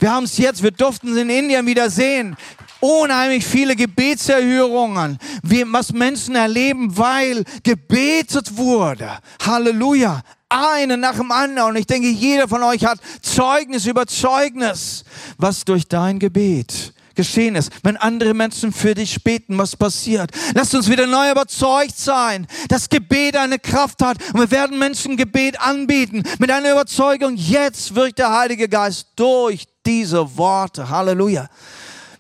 [0.01, 2.37] Wir haben es jetzt, wir durften es in Indien wieder sehen
[2.81, 9.19] unheimlich viele Gebetserhörungen, wie, was Menschen erleben, weil gebetet wurde.
[9.45, 10.23] Halleluja.
[10.49, 11.71] Eine nach dem anderen.
[11.71, 15.05] Und ich denke, jeder von euch hat Zeugnis über Zeugnis,
[15.39, 17.71] was durch dein Gebet geschehen ist.
[17.83, 20.31] Wenn andere Menschen für dich beten, was passiert?
[20.55, 24.17] Lasst uns wieder neu überzeugt sein, dass Gebet eine Kraft hat.
[24.33, 27.37] Und wir werden Menschen Gebet anbieten mit einer Überzeugung.
[27.37, 30.89] Jetzt wirkt der Heilige Geist durch diese Worte.
[30.89, 31.49] Halleluja.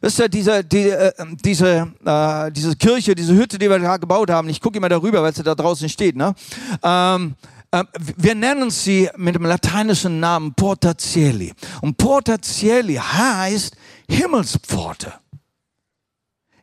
[0.00, 1.12] Wisst ihr, diese, die, äh,
[1.44, 5.22] diese, äh, diese Kirche, diese Hütte, die wir da gebaut haben, ich gucke immer darüber,
[5.22, 6.34] weil sie da draußen steht, ne?
[6.82, 7.34] Ähm,
[7.70, 7.84] äh,
[8.16, 11.52] wir nennen sie mit dem lateinischen Namen Porta Cieli.
[11.82, 13.76] Und Porta Cieli heißt
[14.08, 15.12] Himmelspforte.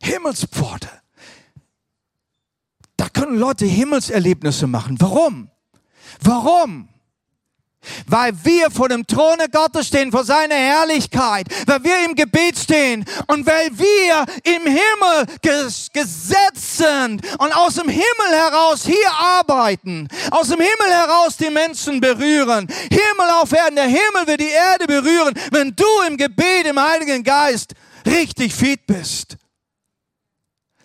[0.01, 0.89] Himmelspforte.
[2.97, 4.99] Da können Leute Himmelserlebnisse machen.
[4.99, 5.49] Warum?
[6.21, 6.89] Warum?
[8.07, 13.05] Weil wir vor dem Throne Gottes stehen, vor seiner Herrlichkeit, weil wir im Gebet stehen
[13.27, 15.25] und weil wir im Himmel
[15.93, 21.99] gesetzt sind und aus dem Himmel heraus hier arbeiten, aus dem Himmel heraus die Menschen
[21.99, 22.67] berühren.
[22.89, 27.23] Himmel auf Erden, der Himmel wird die Erde berühren, wenn du im Gebet im Heiligen
[27.23, 27.73] Geist
[28.05, 29.37] richtig fit bist.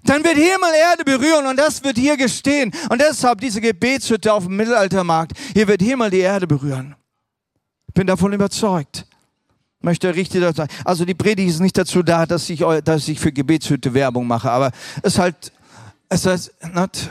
[0.04, 2.72] Dann wird Himmel Erde berühren und das wird hier gestehen.
[2.90, 5.32] Und deshalb diese Gebetshütte auf dem Mittelaltermarkt.
[5.54, 6.96] Hier wird Himmel die Erde berühren.
[7.88, 9.06] Ich bin davon überzeugt.
[9.80, 10.72] Möchte richtig sagen.
[10.84, 14.50] Also die Predigt ist nicht dazu da, dass ich, dass ich für Gebetshütte Werbung mache,
[14.50, 14.70] aber
[15.02, 15.52] es ist halt,
[16.08, 17.10] es ist, not,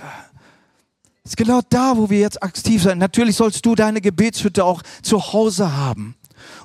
[1.23, 2.97] es ist genau da, wo wir jetzt aktiv sind.
[2.97, 6.15] Natürlich sollst du deine Gebetshütte auch zu Hause haben.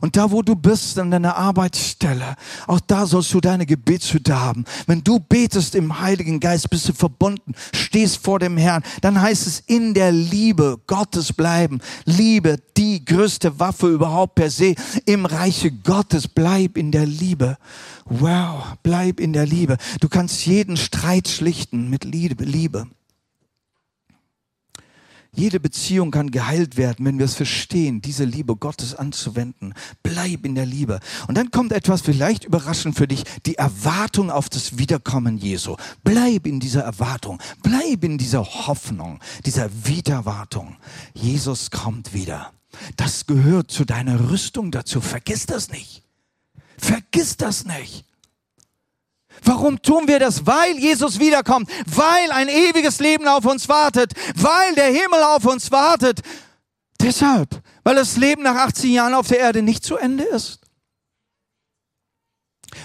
[0.01, 2.37] Und da, wo du bist, an deiner Arbeitsstelle,
[2.67, 4.65] auch da sollst du deine Gebetshütte haben.
[4.87, 9.47] Wenn du betest im Heiligen Geist, bist du verbunden, stehst vor dem Herrn, dann heißt
[9.47, 11.81] es in der Liebe Gottes bleiben.
[12.05, 16.29] Liebe, die größte Waffe überhaupt per se im Reiche Gottes.
[16.29, 17.57] Bleib in der Liebe.
[18.05, 19.77] Wow, bleib in der Liebe.
[20.01, 22.45] Du kannst jeden Streit schlichten mit Liebe.
[22.45, 22.87] Liebe.
[25.37, 29.75] Jede Beziehung kann geheilt werden, wenn wir es verstehen, diese Liebe Gottes anzuwenden.
[30.03, 30.99] Bleib in der Liebe.
[31.29, 35.77] Und dann kommt etwas vielleicht überraschend für dich, die Erwartung auf das Wiederkommen Jesu.
[36.03, 37.39] Bleib in dieser Erwartung.
[37.63, 40.77] Bleib in dieser Hoffnung, dieser Wiederwartung.
[41.13, 42.53] Jesus kommt wieder.
[42.97, 45.03] Das gehört zu deiner Rüstung dazu.
[45.03, 46.03] Vergiss das nicht.
[46.79, 48.06] Vergiss das nicht.
[49.45, 50.47] Warum tun wir das?
[50.47, 55.71] Weil Jesus wiederkommt, weil ein ewiges Leben auf uns wartet, weil der Himmel auf uns
[55.71, 56.21] wartet.
[57.01, 57.49] Deshalb,
[57.85, 60.61] weil das Leben nach 18 Jahren auf der Erde nicht zu Ende ist.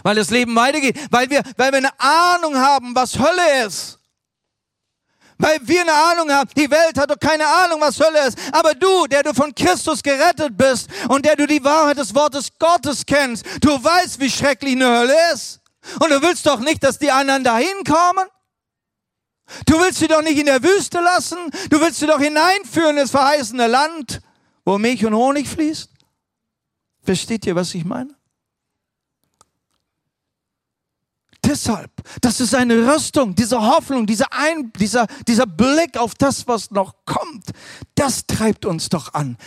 [0.03, 3.99] Weil das Leben weitergeht, weil wir, weil wir eine Ahnung haben, was Hölle ist.
[5.37, 8.37] Weil wir eine Ahnung haben, die Welt hat doch keine Ahnung, was Hölle ist.
[8.51, 12.49] Aber du, der du von Christus gerettet bist und der du die Wahrheit des Wortes
[12.59, 15.60] Gottes kennst, du weißt, wie schrecklich eine Hölle ist.
[15.99, 18.27] Und du willst doch nicht, dass die anderen dahin kommen?
[19.65, 21.37] Du willst sie doch nicht in der Wüste lassen?
[21.69, 24.21] Du willst sie doch hineinführen ins verheißene Land,
[24.63, 25.89] wo Milch und Honig fließt?
[27.03, 28.15] Versteht ihr, was ich meine?
[31.43, 31.91] Deshalb,
[32.21, 36.93] das ist eine Rüstung, diese Hoffnung, dieser, Ein, dieser, dieser Blick auf das, was noch
[37.05, 37.45] kommt,
[37.95, 39.37] das treibt uns doch an.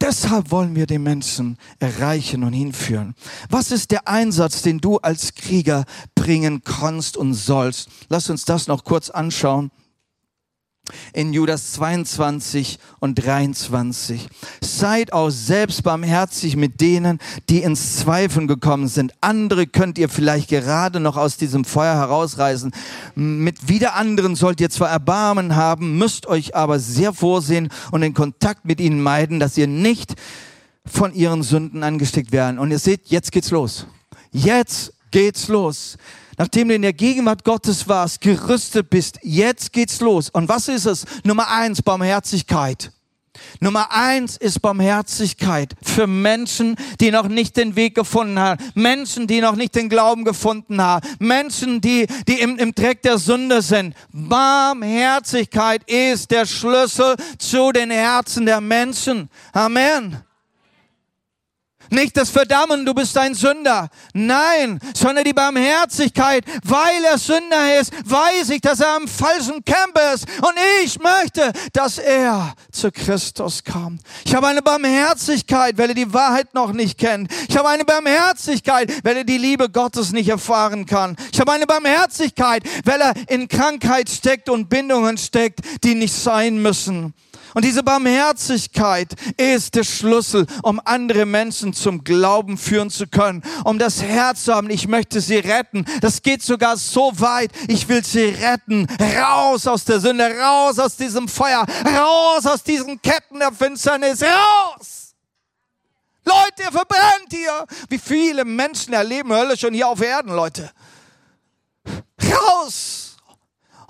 [0.00, 3.14] Deshalb wollen wir den Menschen erreichen und hinführen.
[3.50, 5.84] Was ist der Einsatz, den du als Krieger
[6.14, 7.88] bringen kannst und sollst?
[8.08, 9.70] Lass uns das noch kurz anschauen
[11.12, 14.28] in Judas 22 und 23.
[14.60, 19.12] Seid auch selbst barmherzig mit denen, die ins Zweifeln gekommen sind.
[19.20, 22.72] Andere könnt ihr vielleicht gerade noch aus diesem Feuer herausreißen.
[23.14, 28.14] Mit wieder anderen sollt ihr zwar Erbarmen haben, müsst euch aber sehr vorsehen und den
[28.14, 30.14] Kontakt mit ihnen meiden, dass ihr nicht
[30.86, 32.58] von ihren Sünden angesteckt werden.
[32.58, 33.86] Und ihr seht, jetzt geht's los.
[34.32, 35.96] Jetzt geht's los
[36.40, 40.30] nachdem du in der Gegenwart Gottes warst, gerüstet bist, jetzt geht's los.
[40.30, 41.04] Und was ist es?
[41.22, 42.92] Nummer eins, Barmherzigkeit.
[43.60, 49.42] Nummer eins ist Barmherzigkeit für Menschen, die noch nicht den Weg gefunden haben, Menschen, die
[49.42, 53.94] noch nicht den Glauben gefunden haben, Menschen, die, die im, im Dreck der Sünde sind.
[54.10, 59.28] Barmherzigkeit ist der Schlüssel zu den Herzen der Menschen.
[59.52, 60.24] Amen.
[61.90, 63.88] Nicht das Verdammen, du bist ein Sünder.
[64.14, 69.98] Nein, sondern die Barmherzigkeit, weil er Sünder ist, weiß ich, dass er am falschen Camp
[70.14, 70.26] ist.
[70.40, 74.02] Und ich möchte, dass er zu Christus kommt.
[74.24, 77.30] Ich habe eine Barmherzigkeit, weil er die Wahrheit noch nicht kennt.
[77.48, 81.16] Ich habe eine Barmherzigkeit, weil er die Liebe Gottes nicht erfahren kann.
[81.32, 86.62] Ich habe eine Barmherzigkeit, weil er in Krankheit steckt und Bindungen steckt, die nicht sein
[86.62, 87.14] müssen.
[87.54, 93.78] Und diese Barmherzigkeit ist der Schlüssel, um andere Menschen zum Glauben führen zu können, um
[93.78, 94.70] das Herz zu haben.
[94.70, 95.84] Ich möchte sie retten.
[96.00, 97.50] Das geht sogar so weit.
[97.68, 98.86] Ich will sie retten.
[99.20, 105.14] Raus aus der Sünde, raus aus diesem Feuer, raus aus diesen Ketten der Finsternis, raus!
[106.24, 107.66] Leute, ihr verbrennt hier.
[107.88, 110.70] Wie viele Menschen erleben Hölle schon hier auf Erden, Leute?
[112.22, 113.09] Raus!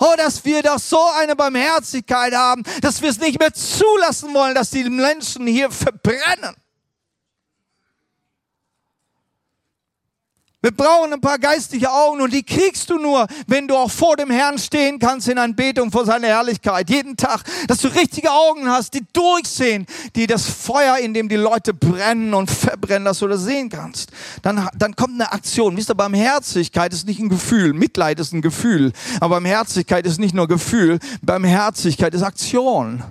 [0.02, 4.54] Oh, dass wir doch so eine Barmherzigkeit haben, dass wir es nicht mehr zulassen wollen,
[4.54, 6.56] dass die Menschen hier verbrennen.
[10.62, 14.16] Wir brauchen ein paar geistliche Augen und die kriegst du nur, wenn du auch vor
[14.16, 16.90] dem Herrn stehen kannst in Anbetung vor seiner Herrlichkeit.
[16.90, 21.36] Jeden Tag, dass du richtige Augen hast, die durchsehen, die das Feuer, in dem die
[21.36, 24.10] Leute brennen und verbrennen, dass du das sehen kannst.
[24.42, 25.78] Dann, dann kommt eine Aktion.
[25.78, 27.72] Wisst ihr, Barmherzigkeit ist nicht ein Gefühl.
[27.72, 28.92] Mitleid ist ein Gefühl.
[29.20, 30.98] Aber Barmherzigkeit ist nicht nur Gefühl.
[31.22, 33.02] Barmherzigkeit ist Aktion.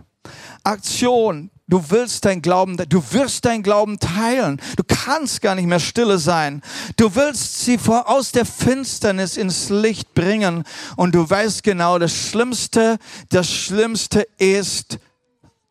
[0.63, 1.49] Aktion.
[1.69, 4.59] Du willst dein Glauben, du wirst dein Glauben teilen.
[4.75, 6.63] Du kannst gar nicht mehr stille sein.
[6.97, 10.63] Du willst sie vor, aus der Finsternis ins Licht bringen.
[10.95, 12.97] Und du weißt genau, das Schlimmste,
[13.29, 14.97] das Schlimmste ist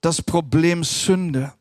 [0.00, 1.52] das Problem Sünde.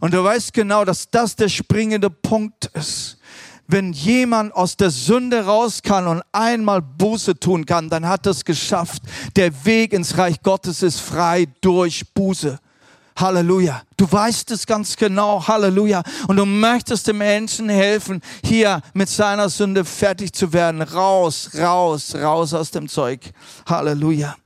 [0.00, 3.18] Und du weißt genau, dass das der springende Punkt ist.
[3.66, 8.46] Wenn jemand aus der Sünde raus kann und einmal Buße tun kann, dann hat es
[8.46, 9.02] geschafft.
[9.36, 12.58] Der Weg ins Reich Gottes ist frei durch Buße.
[13.20, 13.82] Halleluja.
[13.96, 15.46] Du weißt es ganz genau.
[15.46, 16.02] Halleluja.
[16.28, 20.82] Und du möchtest dem Menschen helfen, hier mit seiner Sünde fertig zu werden.
[20.82, 23.20] Raus, raus, raus aus dem Zeug.
[23.66, 24.36] Halleluja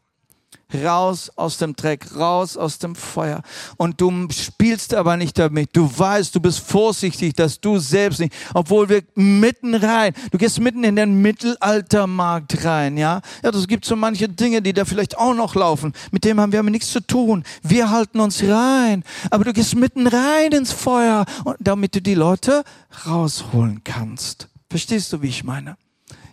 [0.75, 3.43] raus aus dem Dreck, raus aus dem Feuer.
[3.77, 5.71] Und du spielst aber nicht damit.
[5.77, 10.61] Du weißt, du bist vorsichtig, dass du selbst nicht, obwohl wir mitten rein, du gehst
[10.61, 13.21] mitten in den Mittelaltermarkt rein, ja.
[13.43, 15.93] Ja, das gibt so manche Dinge, die da vielleicht auch noch laufen.
[16.11, 17.45] Mit dem haben wir aber nichts zu tun.
[17.63, 19.05] Wir halten uns rein.
[19.31, 21.25] Aber du gehst mitten rein ins Feuer,
[21.59, 22.65] damit du die Leute
[23.07, 24.49] rausholen kannst.
[24.71, 25.77] Verstehst du, wie ich meine?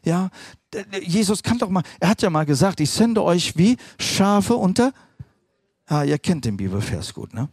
[0.03, 0.29] Ja,
[1.01, 4.93] Jesus kann doch mal, er hat ja mal gesagt, ich sende euch wie Schafe unter.
[5.85, 7.49] Ah, ihr kennt den Bibelvers gut, ne?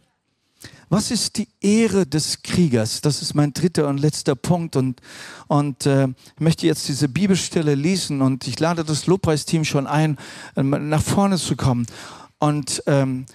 [0.89, 3.01] Was ist die Ehre des Kriegers?
[3.01, 5.01] Das ist mein dritter und letzter Punkt und,
[5.47, 10.17] und äh, ich möchte jetzt diese Bibelstelle lesen und ich lade das Lobpreisteam schon ein,
[10.55, 11.85] äh, nach vorne zu kommen.
[12.39, 13.25] Und ähm,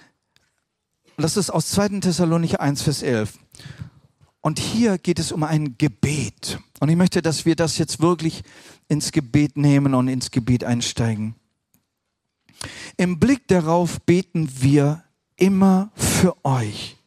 [1.17, 2.01] das ist aus 2.
[2.01, 3.33] Thessalonicher 1, Vers 11.
[4.41, 6.59] Und hier geht es um ein Gebet.
[6.79, 8.43] Und ich möchte, dass wir das jetzt wirklich
[8.87, 11.35] ins Gebet nehmen und ins Gebet einsteigen.
[12.97, 15.03] Im Blick darauf beten wir
[15.37, 16.97] immer für euch.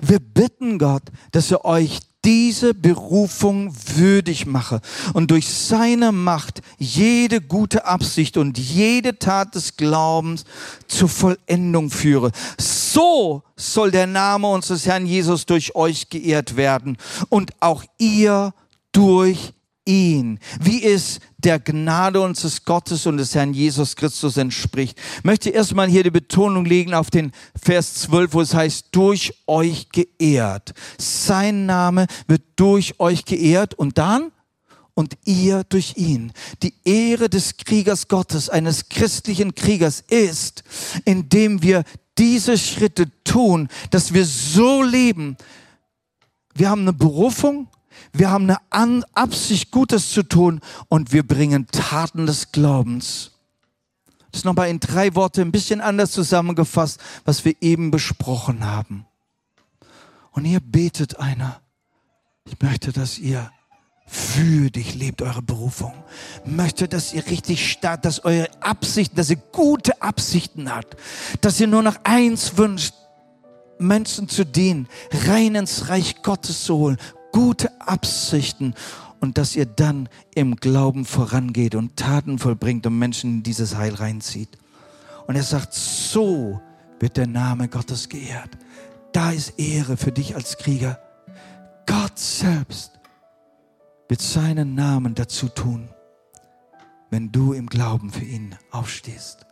[0.00, 4.80] Wir bitten Gott, dass er euch diese Berufung würdig mache
[5.14, 10.44] und durch seine Macht jede gute Absicht und jede Tat des Glaubens
[10.88, 12.32] zur Vollendung führe.
[12.58, 16.96] So soll der Name unseres Herrn Jesus durch euch geehrt werden
[17.28, 18.52] und auch ihr
[18.90, 19.52] durch
[19.86, 24.98] ihn, wie es der Gnade unseres Gottes und des Herrn Jesus Christus entspricht.
[25.18, 29.32] Ich möchte erstmal hier die Betonung legen auf den Vers 12, wo es heißt, durch
[29.46, 30.74] euch geehrt.
[30.98, 34.32] Sein Name wird durch euch geehrt und dann
[34.94, 36.32] und ihr durch ihn.
[36.62, 40.64] Die Ehre des Kriegers Gottes, eines christlichen Kriegers ist,
[41.04, 41.84] indem wir
[42.18, 45.36] diese Schritte tun, dass wir so leben.
[46.54, 47.68] Wir haben eine Berufung,
[48.12, 53.32] wir haben eine Absicht, Gutes zu tun und wir bringen Taten des Glaubens.
[54.30, 59.06] Das ist nochmal in drei Worte ein bisschen anders zusammengefasst, was wir eben besprochen haben.
[60.32, 61.60] Und hier betet einer.
[62.44, 63.50] Ich möchte, dass ihr
[64.36, 65.92] würdig lebt eure Berufung.
[66.44, 70.96] Möchte, dass ihr richtig stark, dass eure Absichten, dass ihr gute Absichten habt,
[71.40, 72.94] dass ihr nur noch eins wünscht,
[73.78, 74.88] Menschen zu dienen,
[75.26, 76.96] rein ins Reich Gottes zu holen,
[77.36, 78.72] gute Absichten
[79.20, 83.92] und dass ihr dann im Glauben vorangeht und Taten vollbringt und Menschen in dieses Heil
[83.92, 84.56] reinzieht.
[85.26, 86.58] Und er sagt, so
[86.98, 88.56] wird der Name Gottes geehrt.
[89.12, 90.98] Da ist Ehre für dich als Krieger.
[91.84, 92.92] Gott selbst
[94.08, 95.90] wird seinen Namen dazu tun,
[97.10, 99.44] wenn du im Glauben für ihn aufstehst.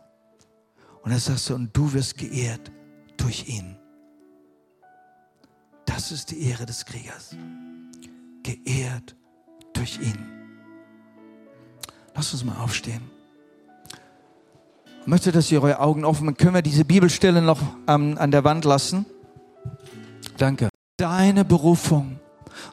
[1.03, 2.71] Und er sagt so, und du wirst geehrt
[3.17, 3.77] durch ihn.
[5.85, 7.35] Das ist die Ehre des Kriegers.
[8.45, 9.15] Geehrt
[9.73, 10.17] durch ihn.
[12.15, 13.01] Lass uns mal aufstehen.
[15.01, 16.37] Ich möchte, dass ihr eure Augen offen habt.
[16.37, 19.05] Können wir diese Bibelstelle noch ähm, an der Wand lassen?
[20.37, 20.69] Danke.
[20.97, 22.19] Deine Berufung.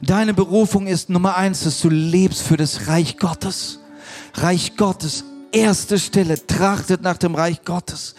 [0.01, 3.81] Deine Berufung ist Nummer eins, dass du lebst für das Reich Gottes.
[4.35, 8.15] Reich Gottes, erste Stelle, trachtet nach dem Reich Gottes.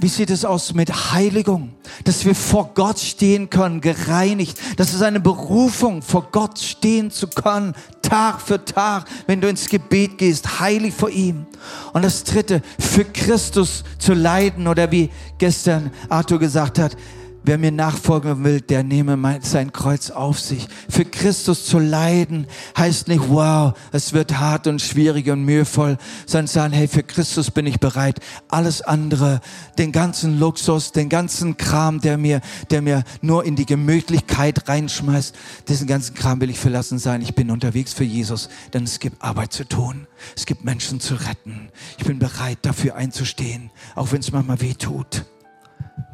[0.00, 1.70] Wie sieht es aus mit Heiligung?
[2.04, 4.58] Dass wir vor Gott stehen können, gereinigt.
[4.76, 9.68] Das ist eine Berufung, vor Gott stehen zu können, Tag für Tag, wenn du ins
[9.68, 11.46] Gebet gehst, heilig vor ihm.
[11.92, 16.96] Und das dritte, für Christus zu leiden oder wie gestern Arthur gesagt hat,
[17.44, 20.68] Wer mir nachfolgen will, der nehme sein Kreuz auf sich.
[20.88, 26.46] Für Christus zu leiden heißt nicht, wow, es wird hart und schwierig und mühevoll, sondern
[26.48, 28.20] sagen, hey, für Christus bin ich bereit.
[28.48, 29.40] Alles andere,
[29.78, 35.34] den ganzen Luxus, den ganzen Kram, der mir, der mir nur in die Gemütlichkeit reinschmeißt,
[35.68, 37.22] diesen ganzen Kram will ich verlassen sein.
[37.22, 40.06] Ich bin unterwegs für Jesus, denn es gibt Arbeit zu tun.
[40.36, 41.70] Es gibt Menschen zu retten.
[41.96, 45.24] Ich bin bereit, dafür einzustehen, auch wenn es manchmal weh tut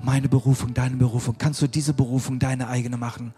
[0.03, 1.37] meine Berufung, deine Berufung.
[1.39, 3.35] Kannst du diese Berufung deine eigene machen?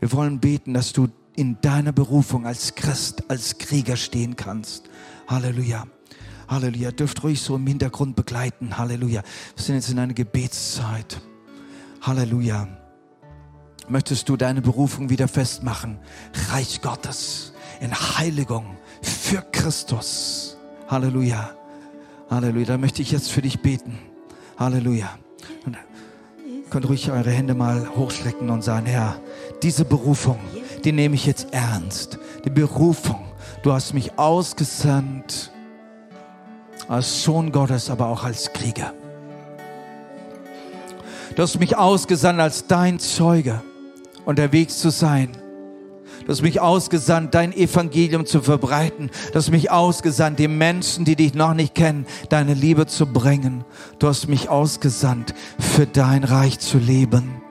[0.00, 4.90] Wir wollen beten, dass du in deiner Berufung als Christ, als Krieger stehen kannst.
[5.28, 5.86] Halleluja.
[6.48, 6.90] Halleluja.
[6.90, 8.76] Dürft ruhig so im Hintergrund begleiten.
[8.78, 9.22] Halleluja.
[9.56, 11.20] Wir sind jetzt in einer Gebetszeit.
[12.02, 12.68] Halleluja.
[13.88, 15.98] Möchtest du deine Berufung wieder festmachen?
[16.50, 20.56] Reich Gottes in Heiligung für Christus.
[20.88, 21.54] Halleluja.
[22.30, 22.66] Halleluja.
[22.66, 23.98] Da möchte ich jetzt für dich beten.
[24.58, 25.18] Halleluja.
[25.66, 25.76] Und
[26.70, 29.20] könnt ruhig eure Hände mal hochstrecken und sagen, Herr,
[29.62, 30.38] diese Berufung,
[30.84, 32.18] die nehme ich jetzt ernst.
[32.44, 33.20] Die Berufung,
[33.62, 35.50] du hast mich ausgesandt
[36.88, 38.92] als Sohn Gottes, aber auch als Krieger.
[41.36, 43.62] Du hast mich ausgesandt als dein Zeuge,
[44.24, 45.36] unterwegs zu sein
[46.24, 49.10] Du hast mich ausgesandt, dein Evangelium zu verbreiten.
[49.32, 53.64] Du hast mich ausgesandt, die Menschen, die dich noch nicht kennen, deine Liebe zu bringen.
[53.98, 57.42] Du hast mich ausgesandt, für dein Reich zu leben.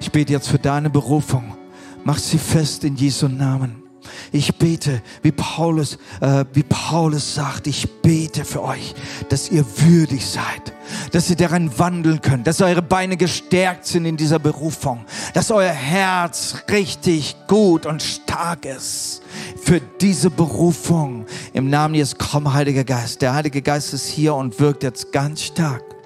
[0.00, 1.56] Ich bete jetzt für deine Berufung.
[2.04, 3.87] Mach sie fest in Jesu Namen.
[4.32, 8.94] Ich bete, wie Paulus, äh, wie Paulus sagt, ich bete für euch,
[9.28, 10.72] dass ihr würdig seid,
[11.12, 15.04] dass ihr daran wandeln könnt, dass eure Beine gestärkt sind in dieser Berufung,
[15.34, 19.22] dass euer Herz richtig gut und stark ist
[19.62, 21.26] für diese Berufung.
[21.52, 23.22] Im Namen Jesu, komm, Heiliger Geist.
[23.22, 25.97] Der Heilige Geist ist hier und wirkt jetzt ganz stark.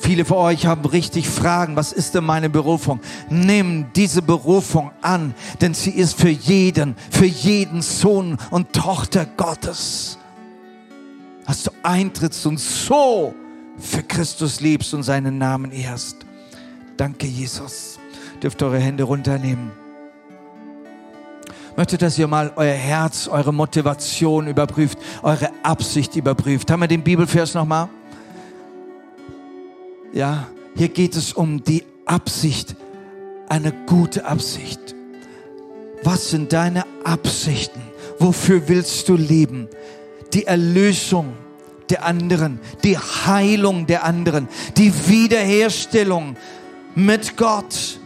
[0.00, 3.00] Viele von euch haben richtig Fragen, was ist denn meine Berufung?
[3.28, 10.16] Nimm diese Berufung an, denn sie ist für jeden, für jeden Sohn und Tochter Gottes.
[11.46, 13.34] Dass du eintrittst und so
[13.76, 16.16] für Christus liebst und seinen Namen ehrst.
[16.96, 17.98] Danke, Jesus.
[18.42, 19.70] Dürft eure Hände runternehmen.
[21.76, 26.70] Möchte, dass ihr mal euer Herz, eure Motivation überprüft, eure Absicht überprüft.
[26.70, 27.90] Haben wir den Bibelvers nochmal?
[30.12, 32.74] Ja, hier geht es um die Absicht,
[33.48, 34.94] eine gute Absicht.
[36.02, 37.80] Was sind deine Absichten?
[38.18, 39.68] Wofür willst du leben?
[40.32, 41.34] Die Erlösung
[41.90, 46.36] der anderen, die Heilung der anderen, die Wiederherstellung
[46.94, 47.98] mit Gott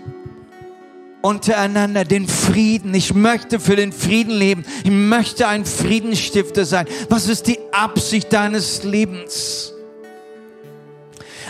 [1.22, 2.94] untereinander, den Frieden.
[2.94, 4.64] Ich möchte für den Frieden leben.
[4.84, 6.86] Ich möchte ein Friedensstifter sein.
[7.08, 9.73] Was ist die Absicht deines Lebens?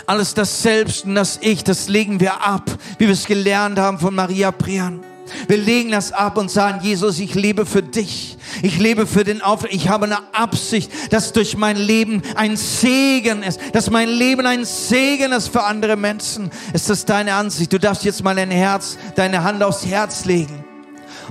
[0.07, 3.97] Alles das Selbst und das Ich, das legen wir ab, wie wir es gelernt haben
[3.99, 5.01] von Maria Prian.
[5.47, 8.37] Wir legen das ab und sagen, Jesus, ich lebe für dich.
[8.61, 9.73] Ich lebe für den Auftrag.
[9.73, 14.65] Ich habe eine Absicht, dass durch mein Leben ein Segen ist, dass mein Leben ein
[14.65, 16.51] Segen ist für andere Menschen.
[16.73, 17.73] Ist das deine Ansicht?
[17.73, 20.64] Du darfst jetzt mal dein Herz, deine Hand aufs Herz legen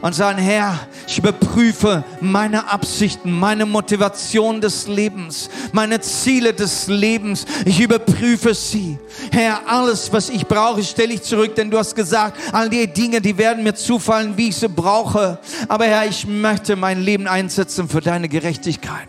[0.04, 7.46] und sagen, Herr, ich überprüfe meine Absichten, meine Motivation des Lebens, meine Ziele des Lebens.
[7.64, 8.98] Ich überprüfe sie.
[9.32, 13.22] Herr, alles, was ich brauche, stelle ich zurück, denn du hast gesagt, all die Dinge,
[13.22, 15.38] die werden mir zufallen, wie ich sie brauche.
[15.68, 19.08] Aber Herr, ich möchte mein Leben einsetzen für deine Gerechtigkeit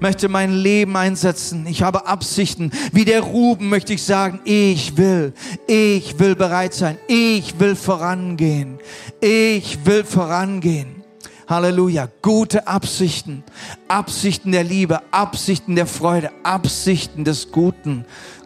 [0.00, 1.66] möchte mein Leben einsetzen.
[1.66, 2.70] Ich habe Absichten.
[2.92, 5.32] Wie der Ruben möchte ich sagen, ich will,
[5.66, 6.98] ich will bereit sein.
[7.08, 8.78] Ich will vorangehen.
[9.20, 11.04] Ich will vorangehen.
[11.48, 12.08] Halleluja.
[12.22, 13.44] Gute Absichten.
[13.88, 18.04] Absichten der Liebe, Absichten der Freude, Absichten des Guten.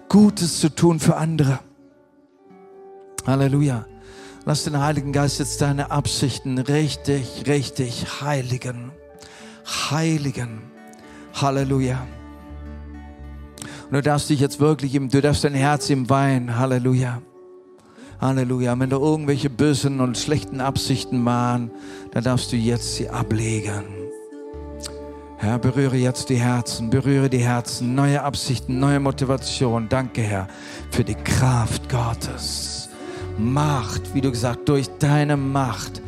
[0.09, 1.61] Gutes zu tun für andere.
[3.27, 3.87] Halleluja.
[4.45, 8.91] Lass den Heiligen Geist jetzt deine Absichten richtig, richtig heiligen.
[9.91, 10.70] Heiligen.
[11.35, 12.07] Halleluja.
[13.91, 16.57] Und du darfst dich jetzt wirklich, im, du darfst dein Herz ihm weihen.
[16.57, 17.21] Halleluja.
[18.21, 18.79] Halleluja.
[18.79, 21.71] Wenn da irgendwelche bösen und schlechten Absichten waren,
[22.13, 23.85] dann darfst du jetzt sie ablegen.
[25.39, 29.89] Herr, berühre jetzt die Herzen, berühre die Herzen, neue Absichten, neue Motivation.
[29.89, 30.49] Danke, Herr,
[30.91, 32.91] für die Kraft Gottes.
[33.39, 36.03] Macht, wie du gesagt, durch deine Macht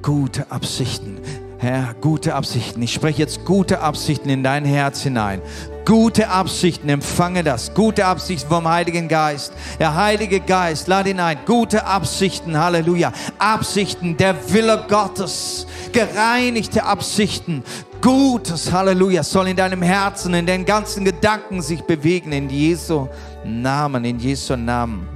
[0.00, 1.18] gute Absichten.
[1.58, 2.82] Herr, gute Absichten.
[2.82, 5.40] Ich spreche jetzt gute Absichten in dein Herz hinein.
[5.84, 7.74] Gute Absichten, empfange das.
[7.74, 9.52] Gute Absichten vom Heiligen Geist.
[9.78, 11.38] Der Heilige Geist, lade ihn ein.
[11.46, 13.12] Gute Absichten, Halleluja.
[13.38, 15.66] Absichten, der Wille Gottes.
[15.92, 17.62] Gereinigte Absichten.
[18.00, 22.32] Gutes, Halleluja, soll in deinem Herzen, in den ganzen Gedanken sich bewegen.
[22.32, 23.08] In Jesu
[23.44, 25.08] Namen, in Jesu Namen.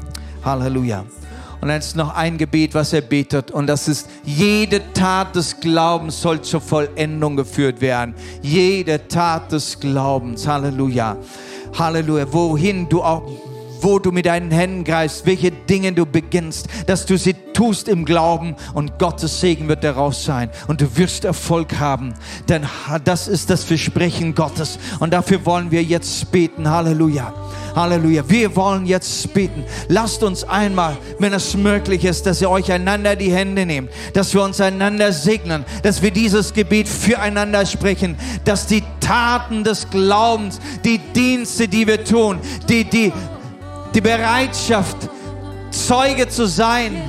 [0.45, 1.05] Halleluja.
[1.61, 3.51] Und dann ist noch ein Gebet, was er betet.
[3.51, 8.15] Und das ist, jede Tat des Glaubens soll zur Vollendung geführt werden.
[8.43, 10.47] Jede Tat des Glaubens.
[10.47, 11.17] Halleluja.
[11.77, 12.33] Halleluja.
[12.33, 13.23] Wohin du auch
[13.83, 18.05] wo du mit deinen Händen greifst, welche Dinge du beginnst, dass du sie tust im
[18.05, 22.15] Glauben und Gottes Segen wird daraus sein und du wirst Erfolg haben,
[22.49, 22.63] denn
[23.05, 26.71] das ist das Versprechen Gottes und dafür wollen wir jetzt beten.
[26.71, 27.35] Halleluja.
[27.75, 28.25] Halleluja.
[28.29, 29.65] Wir wollen jetzt beten.
[29.89, 34.35] Lasst uns einmal, wenn es möglich ist, dass ihr euch einander die Hände nehmt, dass
[34.35, 40.61] wir uns einander segnen, dass wir dieses Gebet füreinander sprechen, dass die Taten des Glaubens,
[40.85, 43.13] die Dienste, die wir tun, die, die,
[43.95, 44.97] die Bereitschaft,
[45.71, 47.03] Zeuge zu sein,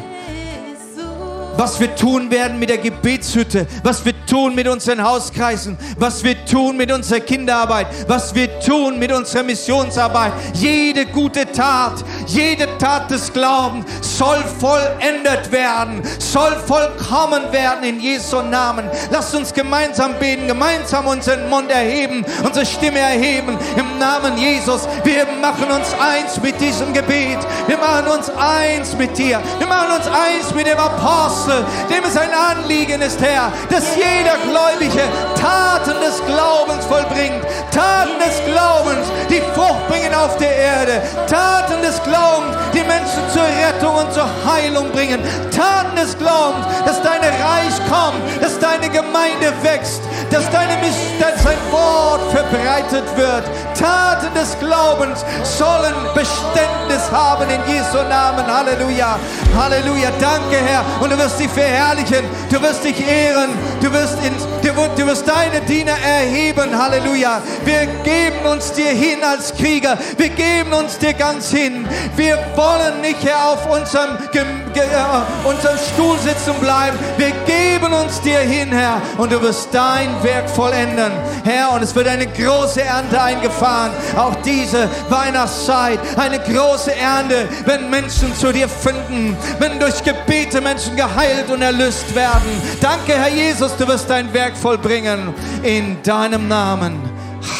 [1.59, 6.45] was wir tun werden mit der Gebetshütte, was wir tun mit unseren Hauskreisen, was wir
[6.45, 10.31] tun mit unserer Kinderarbeit, was wir tun mit unserer Missionsarbeit.
[10.53, 11.95] Jede gute Tat,
[12.27, 18.89] jede Tat des Glaubens soll vollendet werden, soll vollkommen werden in Jesu Namen.
[19.11, 24.87] Lasst uns gemeinsam beten, gemeinsam unseren Mund erheben, unsere Stimme erheben im Namen Jesus.
[25.03, 27.39] Wir machen uns eins mit diesem Gebet.
[27.67, 29.41] Wir machen uns eins mit dir.
[29.57, 31.48] Wir machen uns eins mit dem Apostel.
[31.49, 35.01] Apostel, dem es ein Anliegen ist, Herr, dass jeder Gläubige
[35.35, 37.43] Taten des Glaubens vollbringt.
[37.71, 41.01] Taten des Glaubens, die Frucht bringen auf der Erde.
[41.27, 45.19] Taten des Glaubens, die Menschen zur Rettung und zur Heilung bringen.
[45.55, 50.75] Taten des Glaubens, dass deine Reich kommt, dass deine Gemeinde wächst, dass, deine,
[51.19, 53.43] dass dein Wort verbreitet wird.
[53.77, 58.45] Taten des Glaubens sollen Beständnis haben in Jesu Namen.
[58.45, 59.17] Halleluja.
[59.57, 60.11] Halleluja.
[60.19, 60.83] Danke, Herr.
[60.99, 63.49] Und du wirst dich verherrlichen, du wirst dich ehren,
[63.81, 66.77] du wirst, in, du, du wirst deine Diener erheben.
[66.77, 67.41] Halleluja.
[67.65, 71.87] Wir geben uns dir hin als Krieger, wir geben uns dir ganz hin.
[72.15, 76.97] Wir wollen nicht, Herr, auf unserem, äh, unserem Stuhl sitzen bleiben.
[77.17, 81.11] Wir geben uns dir hin, Herr, und du wirst dein Werk vollenden,
[81.43, 81.73] Herr.
[81.73, 88.33] Und es wird eine große Ernte eingefahren, auch diese Weihnachtszeit, eine große Ernte, wenn Menschen
[88.35, 92.61] zu dir finden, wenn durch Gebete Menschen geheilt und erlöst werden.
[92.81, 95.33] Danke, Herr Jesus, du wirst dein Werk vollbringen
[95.63, 96.99] in deinem Namen.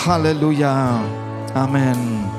[0.05, 0.99] Halleluja.
[1.53, 2.38] Amen.